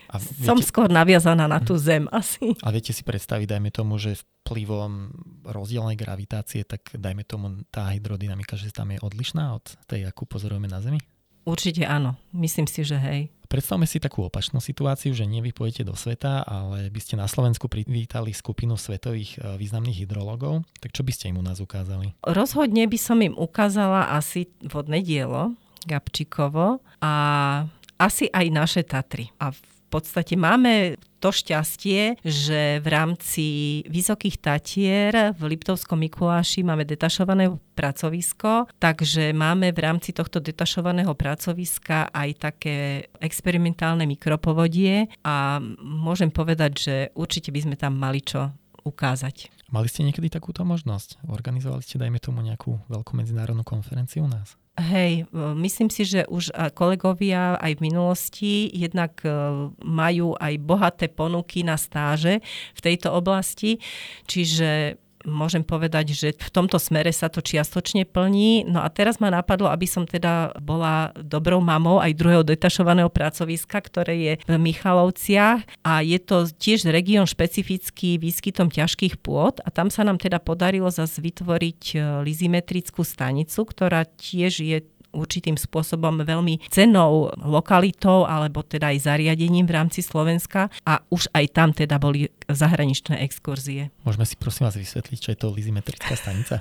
[0.10, 2.58] A viete, Som skôr naviazaná na tú Zem asi.
[2.66, 5.14] A viete si predstaviť, dajme tomu, že vplyvom
[5.46, 10.66] rozdielnej gravitácie, tak dajme tomu tá hydrodynamika, že tam je odlišná od tej, akú pozorujeme
[10.66, 10.98] na Zemi?
[11.48, 12.20] Určite áno.
[12.36, 13.32] Myslím si, že hej.
[13.50, 17.66] Predstavme si takú opačnú situáciu, že nevy pôjdete do sveta, ale by ste na Slovensku
[17.66, 22.14] privítali skupinu svetových e, významných hydrologov, tak čo by ste im u nás ukázali?
[22.22, 25.58] Rozhodne by som im ukázala asi vodné dielo
[25.90, 27.14] Gabčíkovo a
[27.98, 29.34] asi aj naše Tatry.
[29.42, 33.46] A v podstate máme to šťastie, že v rámci
[33.92, 42.12] Vysokých Tatier v Liptovskom Mikuláši máme detašované pracovisko, takže máme v rámci tohto detašovaného pracoviska
[42.12, 42.78] aj také
[43.24, 48.52] experimentálne mikropovodie a môžem povedať, že určite by sme tam mali čo
[48.84, 49.48] ukázať.
[49.70, 51.24] Mali ste niekedy takúto možnosť?
[51.30, 54.59] Organizovali ste, dajme tomu, nejakú veľkú medzinárodnú konferenciu u nás?
[54.80, 55.28] Hej,
[55.60, 59.32] myslím si, že už kolegovia aj v minulosti jednak e,
[59.84, 62.40] majú aj bohaté ponuky na stáže
[62.72, 63.84] v tejto oblasti,
[64.24, 64.96] čiže
[65.28, 68.68] môžem povedať, že v tomto smere sa to čiastočne plní.
[68.68, 73.80] No a teraz ma napadlo, aby som teda bola dobrou mamou aj druhého detašovaného pracoviska,
[73.84, 79.92] ktoré je v Michalovciach a je to tiež región špecifický výskytom ťažkých pôd a tam
[79.92, 84.80] sa nám teda podarilo zase vytvoriť e, lizimetrickú stanicu, ktorá tiež je
[85.12, 91.46] určitým spôsobom veľmi cenou lokalitou alebo teda aj zariadením v rámci Slovenska a už aj
[91.54, 93.94] tam teda boli zahraničné exkurzie.
[94.06, 96.58] Môžeme si prosím vás vysvetliť, čo je to lizimetrická stanica?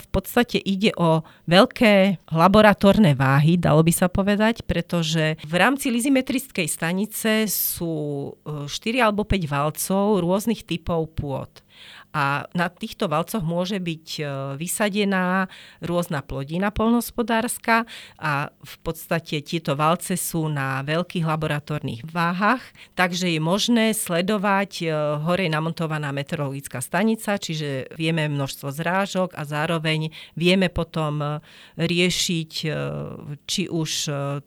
[0.00, 6.66] v podstate ide o veľké laboratórne váhy, dalo by sa povedať, pretože v rámci lizimetrickej
[6.66, 11.62] stanice sú 4 e, alebo 5 valcov rôznych typov pôd
[12.10, 14.22] a na týchto valcoch môže byť e,
[14.58, 15.46] vysadená
[15.78, 17.86] rôzna plodina polnospodárska
[18.18, 22.66] a v podstate tieto valce sú na veľkých laboratórnych váhach,
[22.98, 24.86] takže je možné sledovať e,
[25.22, 31.26] hore namontovaná meteorologická stanica, čiže vieme množstvo zrážok a zároveň vieme potom e,
[31.78, 32.52] riešiť
[33.46, 33.90] či už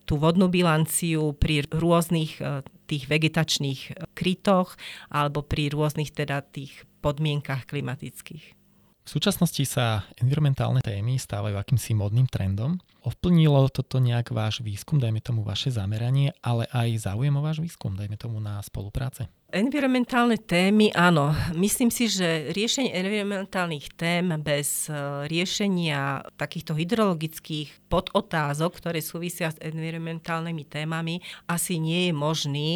[0.03, 2.39] tú vodnú bilanciu pri rôznych
[2.88, 4.76] tých vegetačných krytoch
[5.09, 8.63] alebo pri rôznych teda tých podmienkach klimatických.
[9.03, 12.79] V súčasnosti sa environmentálne témy stávajú akýmsi modným trendom.
[13.03, 17.99] Ovplnilo toto nejak váš výskum, dajme tomu vaše zameranie, ale aj záujem o váš výskum,
[17.99, 19.27] dajme tomu na spolupráce?
[19.53, 21.29] Environmentálne témy, áno.
[21.53, 24.97] Myslím si, že riešenie environmentálnych tém bez e,
[25.29, 32.71] riešenia takýchto hydrologických podotázok, ktoré súvisia s environmentálnymi témami, asi nie je možný.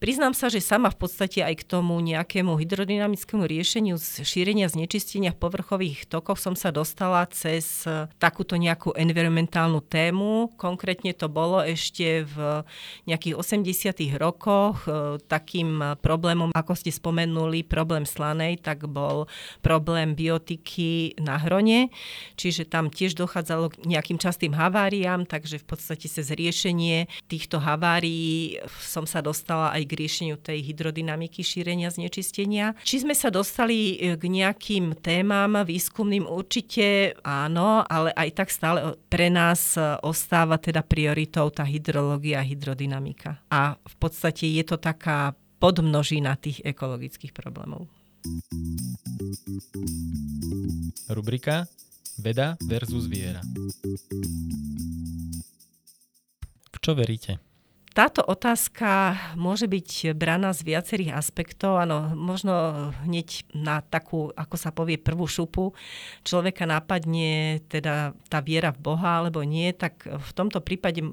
[0.00, 5.40] Priznám sa, že sama v podstate aj k tomu nejakému hydrodynamickému riešeniu šírenia znečistenia v
[5.44, 10.48] povrchových tokoch som sa dostala cez e, takúto nejakú environmentálnu tému.
[10.56, 12.64] Konkrétne to bolo ešte v
[13.04, 14.16] nejakých 80.
[14.16, 19.26] rokoch e, takým problémom problémom, ako ste spomenuli, problém slanej, tak bol
[19.58, 21.90] problém biotiky na hrone,
[22.38, 28.62] čiže tam tiež dochádzalo k nejakým častým haváriám, takže v podstate cez riešenie týchto havárií
[28.78, 32.78] som sa dostala aj k riešeniu tej hydrodynamiky šírenia znečistenia.
[32.86, 38.94] Či sme sa dostali e, k nejakým témam výskumným určite áno, ale aj tak stále
[39.10, 43.42] pre nás e, ostáva teda prioritou tá hydrológia hydrodynamika.
[43.50, 47.86] A v podstate je to taká podmnožina tých ekologických problémov.
[51.06, 51.70] Rubrika
[52.18, 53.38] Veda versus viera.
[56.66, 57.38] V čo veríte?
[57.92, 61.76] Táto otázka môže byť braná z viacerých aspektov.
[61.76, 65.76] Áno, možno hneď na takú, ako sa povie, prvú šupu
[66.24, 71.04] človeka napadne teda tá viera v Boha alebo nie, tak v tomto prípade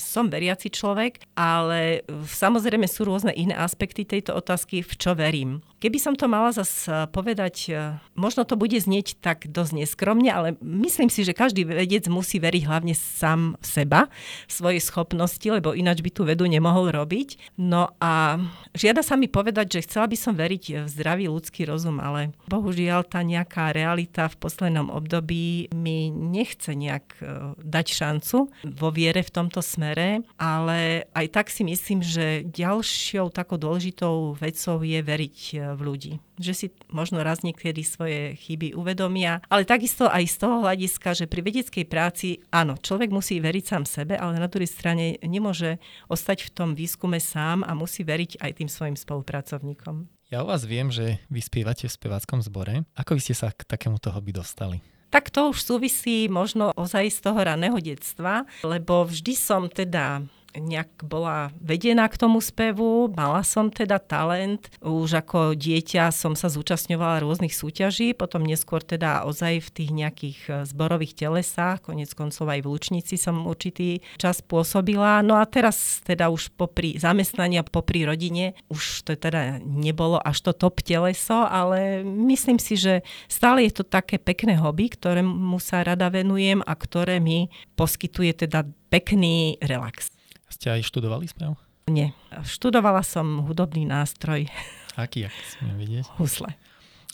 [0.00, 5.60] som veriaci človek, ale samozrejme sú rôzne iné aspekty tejto otázky, v čo verím.
[5.84, 10.56] Keby som to mala zase povedať, e, možno to bude znieť tak dosť neskromne, ale
[10.64, 14.00] myslím si, že každý vedec musí veriť hlavne sám v seba,
[14.48, 17.60] svoje schopnosti, lebo ináč by tú vedu nemohol robiť.
[17.60, 18.40] No a
[18.72, 23.04] žiada sa mi povedať, že chcela by som veriť v zdravý ľudský rozum, ale bohužiaľ
[23.04, 27.24] tá nejaká realita v poslednom období mi nechce nejak e,
[27.60, 33.58] dať šancu vo viere v tomto smere, ale aj tak si myslím, že ďalšou takou
[33.58, 36.12] dôležitou vecou je veriť e, v ľudí.
[36.38, 41.26] Že si možno raz niekedy svoje chyby uvedomia, ale takisto aj z toho hľadiska, že
[41.26, 46.46] pri vedeckej práci, áno, človek musí veriť sám sebe, ale na druhej strane nemôže ostať
[46.46, 50.06] v tom výskume sám a musí veriť aj tým svojim spolupracovníkom.
[50.32, 52.82] Ja o vás viem, že vy spievate v speváckom zbore.
[52.98, 54.93] Ako vy ste sa k takémuto hobby dostali?
[55.14, 61.02] Tak to už súvisí možno ozaj z toho raného detstva, lebo vždy som teda nejak
[61.02, 64.70] bola vedená k tomu spevu, mala som teda talent.
[64.80, 70.38] Už ako dieťa som sa zúčastňovala rôznych súťaží, potom neskôr teda ozaj v tých nejakých
[70.46, 75.22] e, zborových telesách, konec koncov aj v Lučnici som určitý čas pôsobila.
[75.26, 80.52] No a teraz teda už popri zamestnania, popri rodine, už to teda nebolo až to
[80.54, 86.08] top teleso, ale myslím si, že stále je to také pekné hobby, ktorému sa rada
[86.10, 90.14] venujem a ktoré mi poskytuje teda pekný relax.
[90.48, 91.56] Ste aj študovali spev?
[91.90, 92.16] Nie.
[92.44, 94.48] Študovala som hudobný nástroj.
[94.94, 96.06] Aký, aký smiem vidieť?
[96.16, 96.54] Husle.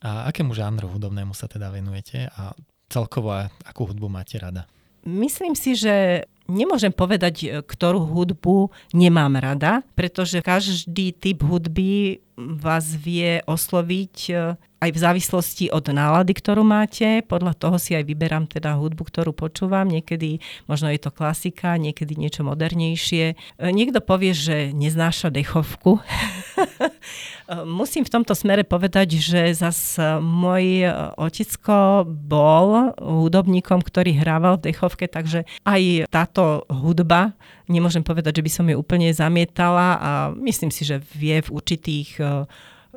[0.00, 2.52] A akému žánru hudobnému sa teda venujete a
[2.88, 3.32] celkovo
[3.66, 4.64] akú hudbu máte rada?
[5.04, 12.20] Myslím si, že nemôžem povedať, ktorú hudbu nemám rada, pretože každý typ hudby
[12.58, 14.16] vás vie osloviť
[14.80, 17.20] aj v závislosti od nálady, ktorú máte.
[17.28, 19.84] Podľa toho si aj vyberám teda hudbu, ktorú počúvam.
[19.84, 23.36] Niekedy možno je to klasika, niekedy niečo modernejšie.
[23.36, 26.00] E, niekto povie, že neznáša dechovku.
[27.80, 30.88] Musím v tomto smere povedať, že zas môj
[31.20, 37.36] otecko bol hudobníkom, ktorý hrával v dechovke, takže aj táto hudba,
[37.70, 42.18] nemôžem povedať, že by som ju úplne zamietala a myslím si, že vie v určitých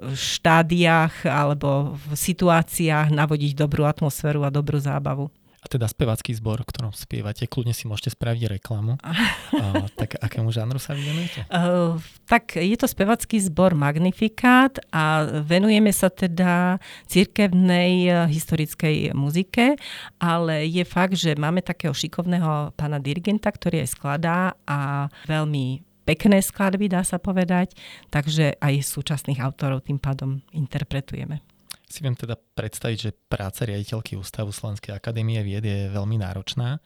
[0.02, 5.30] štádiách alebo v situáciách navodiť dobrú atmosféru a dobrú zábavu.
[5.64, 9.00] A teda spevacký zbor, v ktorom spievate, kľudne si môžete spraviť reklamu.
[9.00, 11.48] uh, tak akému žánru sa venujete?
[11.48, 11.96] Uh,
[12.32, 19.80] tak je to spevacký zbor Magnifikát a venujeme sa teda cirkevnej uh, historickej muzike,
[20.20, 26.44] ale je fakt, že máme takého šikovného pána dirigenta, ktorý aj skladá a veľmi pekné
[26.44, 27.80] skladby, dá sa povedať,
[28.12, 31.53] takže aj súčasných autorov tým pádom interpretujeme
[31.94, 36.82] si viem teda predstaviť, že práca riaditeľky Ústavu Slovenskej akadémie vied je veľmi náročná.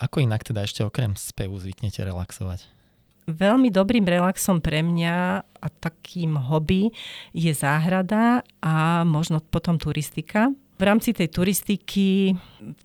[0.00, 2.64] Ako inak teda ešte okrem spevu zvyknete relaxovať?
[3.28, 6.88] Veľmi dobrým relaxom pre mňa a takým hobby
[7.36, 10.48] je záhrada a možno potom turistika.
[10.76, 12.32] V rámci tej turistiky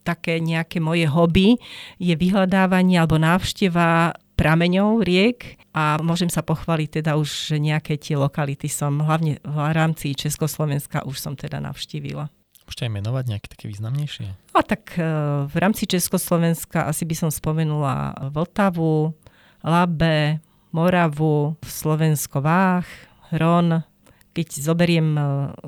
[0.04, 1.56] také nejaké moje hobby
[2.02, 4.12] je vyhľadávanie alebo návšteva
[4.42, 9.58] prameňov riek a môžem sa pochváliť teda už, že nejaké tie lokality som, hlavne v
[9.70, 12.26] rámci Československa už som teda navštívila.
[12.66, 14.34] Môžete aj menovať nejaké také významnejšie?
[14.58, 15.06] A tak e,
[15.46, 19.14] v rámci Československa asi by som spomenula Vltavu,
[19.62, 20.42] Labe,
[20.74, 22.90] Moravu, Slovensko Vách,
[23.30, 23.86] Hron,
[24.34, 25.22] keď zoberiem e,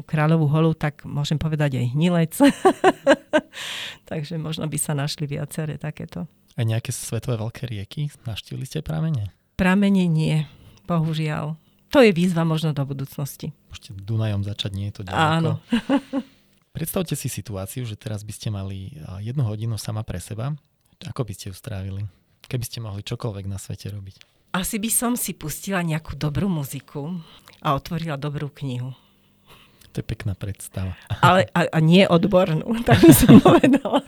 [0.07, 2.33] Kráľovú holu, tak môžem povedať aj Hnilec.
[4.09, 6.25] Takže možno by sa našli viaceré takéto.
[6.53, 8.13] Aj nejaké svetové veľké rieky?
[8.29, 9.33] Naštívili ste pramene?
[9.57, 10.45] Pramene nie,
[10.85, 11.57] bohužiaľ.
[11.93, 13.53] To je výzva možno do budúcnosti.
[13.69, 15.21] Môžete Dunajom začať, nie je to ďaleko.
[15.21, 15.51] Áno.
[16.77, 20.57] Predstavte si situáciu, že teraz by ste mali jednu hodinu sama pre seba.
[21.05, 22.01] Ako by ste ju strávili?
[22.49, 24.25] Keby ste mohli čokoľvek na svete robiť.
[24.53, 27.17] Asi by som si pustila nejakú dobrú muziku
[27.61, 28.93] a otvorila dobrú knihu.
[29.93, 30.97] To je pekná predstava.
[31.21, 34.01] Ale a, a nie odbornú, tak by som povedala.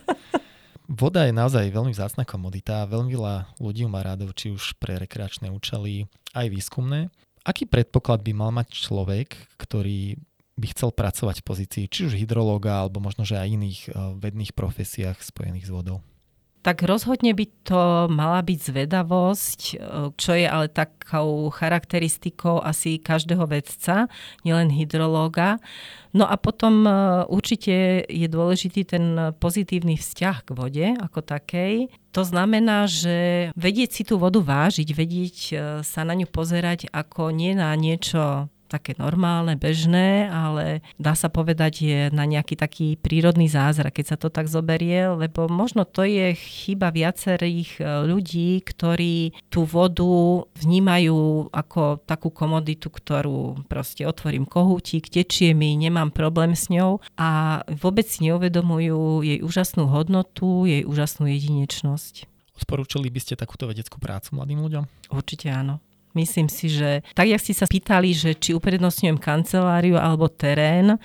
[0.96, 5.52] Voda je naozaj veľmi vzácna komodita, veľmi veľa ľudí má rádo, či už pre rekreačné
[5.52, 7.12] účely, aj výskumné.
[7.44, 10.16] Aký predpoklad by mal mať človek, ktorý
[10.56, 14.56] by chcel pracovať v pozícii či už hydrológa, alebo možno, že aj iných eh, vedných
[14.56, 16.00] profesiách spojených s vodou?
[16.66, 19.74] Tak rozhodne by to mala byť zvedavosť, e,
[20.18, 24.10] čo je ale takou charakteristikou asi každého vedca,
[24.42, 25.62] nielen hydrológa.
[26.10, 26.90] No a potom e,
[27.30, 31.94] určite je dôležitý ten pozitívny vzťah k vode ako takej.
[32.10, 35.54] To znamená, že vedieť si tú vodu vážiť, vedieť e,
[35.86, 41.72] sa na ňu pozerať ako nie na niečo také normálne, bežné, ale dá sa povedať
[41.80, 46.34] je na nejaký taký prírodný zázrak, keď sa to tak zoberie, lebo možno to je
[46.34, 55.08] chyba viacerých e, ľudí, ktorí tú vodu vnímajú ako takú komoditu, ktorú proste otvorím kohútik,
[55.08, 61.30] tečie mi, nemám problém s ňou a vôbec si neuvedomujú jej úžasnú hodnotu, jej úžasnú
[61.30, 62.26] jedinečnosť.
[62.56, 64.84] Odporúčali by ste takúto vedeckú prácu mladým ľuďom?
[65.12, 65.85] Určite áno.
[66.16, 70.96] Myslím si, že tak, jak ste sa pýtali, že či uprednostňujem kanceláriu alebo terén,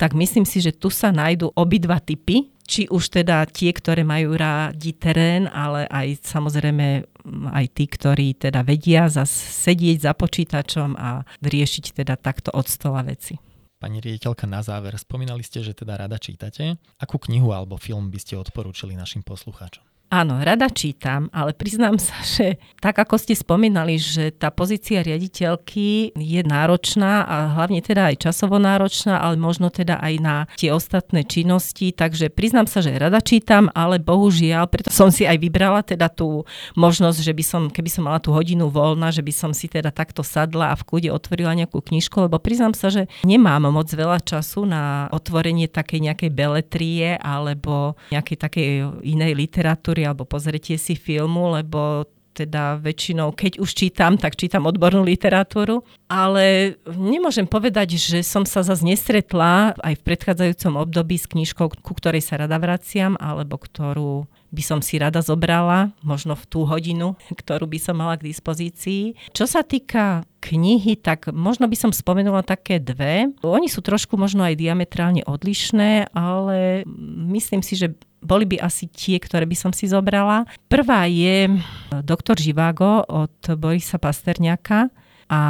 [0.00, 4.32] tak myslím si, že tu sa nájdú obidva typy, či už teda tie, ktoré majú
[4.40, 7.04] rádi terén, ale aj samozrejme
[7.52, 9.28] aj tí, ktorí teda vedia zas
[9.68, 13.36] sedieť za počítačom a riešiť teda takto od stola veci.
[13.76, 16.80] Pani riediteľka, na záver, spomínali ste, že teda rada čítate.
[16.96, 19.93] Akú knihu alebo film by ste odporúčili našim poslucháčom?
[20.12, 26.14] Áno, rada čítam, ale priznám sa, že tak ako ste spomínali, že tá pozícia riaditeľky
[26.14, 31.26] je náročná a hlavne teda aj časovo náročná, ale možno teda aj na tie ostatné
[31.26, 36.06] činnosti, takže priznám sa, že rada čítam, ale bohužiaľ, preto som si aj vybrala teda
[36.12, 36.46] tú
[36.78, 39.90] možnosť, že by som, keby som mala tú hodinu voľna, že by som si teda
[39.90, 44.22] takto sadla a v kľude otvorila nejakú knižku, lebo priznám sa, že nemám moc veľa
[44.22, 48.68] času na otvorenie takej nejakej beletrie alebo nejakej takej
[49.02, 54.66] inej literatúry literatúry alebo pozrite si filmu, lebo teda väčšinou, keď už čítam, tak čítam
[54.66, 61.30] odbornú literatúru, ale nemôžem povedať, že som sa zase nestretla aj v predchádzajúcom období s
[61.30, 66.44] knižkou, ku ktorej sa rada vraciam, alebo ktorú by som si rada zobrala, možno v
[66.46, 69.18] tú hodinu, ktorú by som mala k dispozícii.
[69.34, 73.34] Čo sa týka knihy, tak možno by som spomenula také dve.
[73.42, 76.86] Oni sú trošku možno aj diametrálne odlišné, ale
[77.34, 77.90] myslím si, že
[78.24, 80.48] boli by asi tie, ktoré by som si zobrala.
[80.70, 81.60] Prvá je
[82.00, 84.88] Doktor Živago od Borisa Pasterňaka.
[85.28, 85.40] A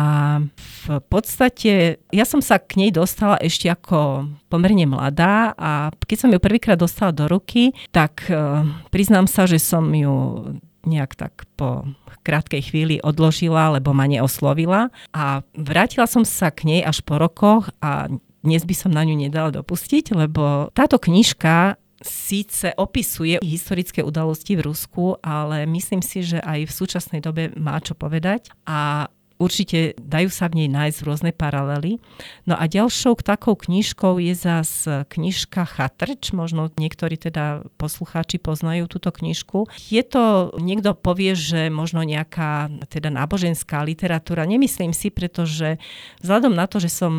[0.87, 6.31] v podstate ja som sa k nej dostala ešte ako pomerne mladá a keď som
[6.31, 8.63] ju prvýkrát dostala do ruky, tak uh,
[8.95, 10.47] priznám sa, že som ju
[10.85, 11.89] nejak tak po
[12.25, 14.93] krátkej chvíli odložila, lebo ma neoslovila.
[15.13, 18.09] A vrátila som sa k nej až po rokoch a
[18.45, 24.69] dnes by som na ňu nedala dopustiť, lebo táto knižka síce opisuje historické udalosti v
[24.69, 28.53] Rusku, ale myslím si, že aj v súčasnej dobe má čo povedať.
[28.69, 29.09] A
[29.39, 31.99] určite dajú sa v nej nájsť rôzne paralely.
[32.47, 39.11] No a ďalšou takou knižkou je zás knižka Chatrč, možno niektorí teda poslucháči poznajú túto
[39.11, 39.67] knižku.
[39.91, 45.83] Je to, niekto povie, že možno nejaká teda náboženská literatúra, nemyslím si, pretože
[46.23, 47.15] vzhľadom na to, že som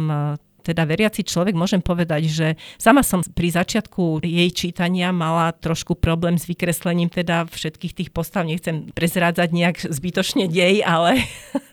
[0.66, 2.47] teda veriaci človek, môžem povedať, že
[2.82, 8.49] sama som pri začiatku jej čítania mala trošku problém s vykreslením teda všetkých tých postav.
[8.49, 11.22] Nechcem prezrádzať nejak zbytočne dej, ale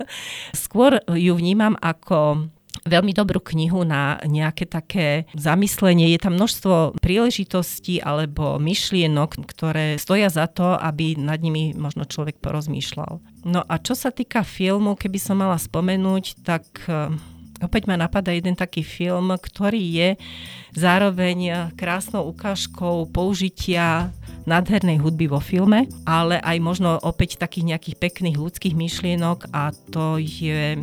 [0.64, 6.10] skôr ju vnímam ako veľmi dobrú knihu na nejaké také zamyslenie.
[6.10, 12.42] Je tam množstvo príležitostí alebo myšlienok, ktoré stoja za to, aby nad nimi možno človek
[12.42, 13.22] porozmýšľal.
[13.46, 16.64] No a čo sa týka filmu, keby som mala spomenúť, tak
[17.62, 20.08] Opäť ma napadá jeden taký film, ktorý je
[20.74, 24.10] zároveň krásnou ukážkou použitia
[24.44, 30.18] nádhernej hudby vo filme, ale aj možno opäť takých nejakých pekných ľudských myšlienok a to
[30.18, 30.82] je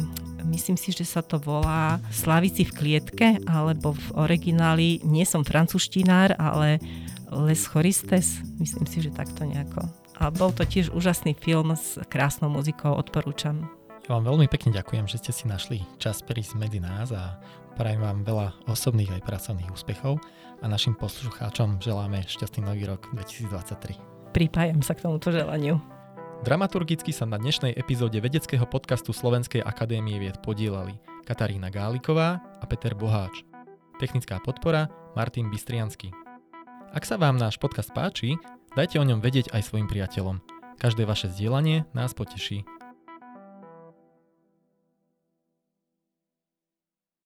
[0.50, 6.34] myslím si, že sa to volá Slavici v klietke, alebo v origináli, nie som francúzštinár,
[6.40, 6.82] ale
[7.30, 9.86] Les Choristes, myslím si, že takto nejako.
[10.18, 13.79] A bol to tiež úžasný film s krásnou muzikou, odporúčam.
[14.10, 17.38] Ja vám veľmi pekne ďakujem, že ste si našli čas prísť medzi nás a
[17.78, 20.18] prajem vám veľa osobných aj pracovných úspechov
[20.58, 24.34] a našim poslucháčom želáme šťastný nový rok 2023.
[24.34, 25.78] Pripájam sa k tomuto želaniu.
[26.42, 30.98] Dramaturgicky sa na dnešnej epizóde vedeckého podcastu Slovenskej akadémie vied podielali
[31.30, 33.46] Katarína Gáliková a Peter Boháč.
[34.02, 36.10] Technická podpora Martin Bystriansky.
[36.98, 38.42] Ak sa vám náš podcast páči,
[38.74, 40.42] dajte o ňom vedieť aj svojim priateľom.
[40.82, 42.79] Každé vaše zdieľanie nás poteší.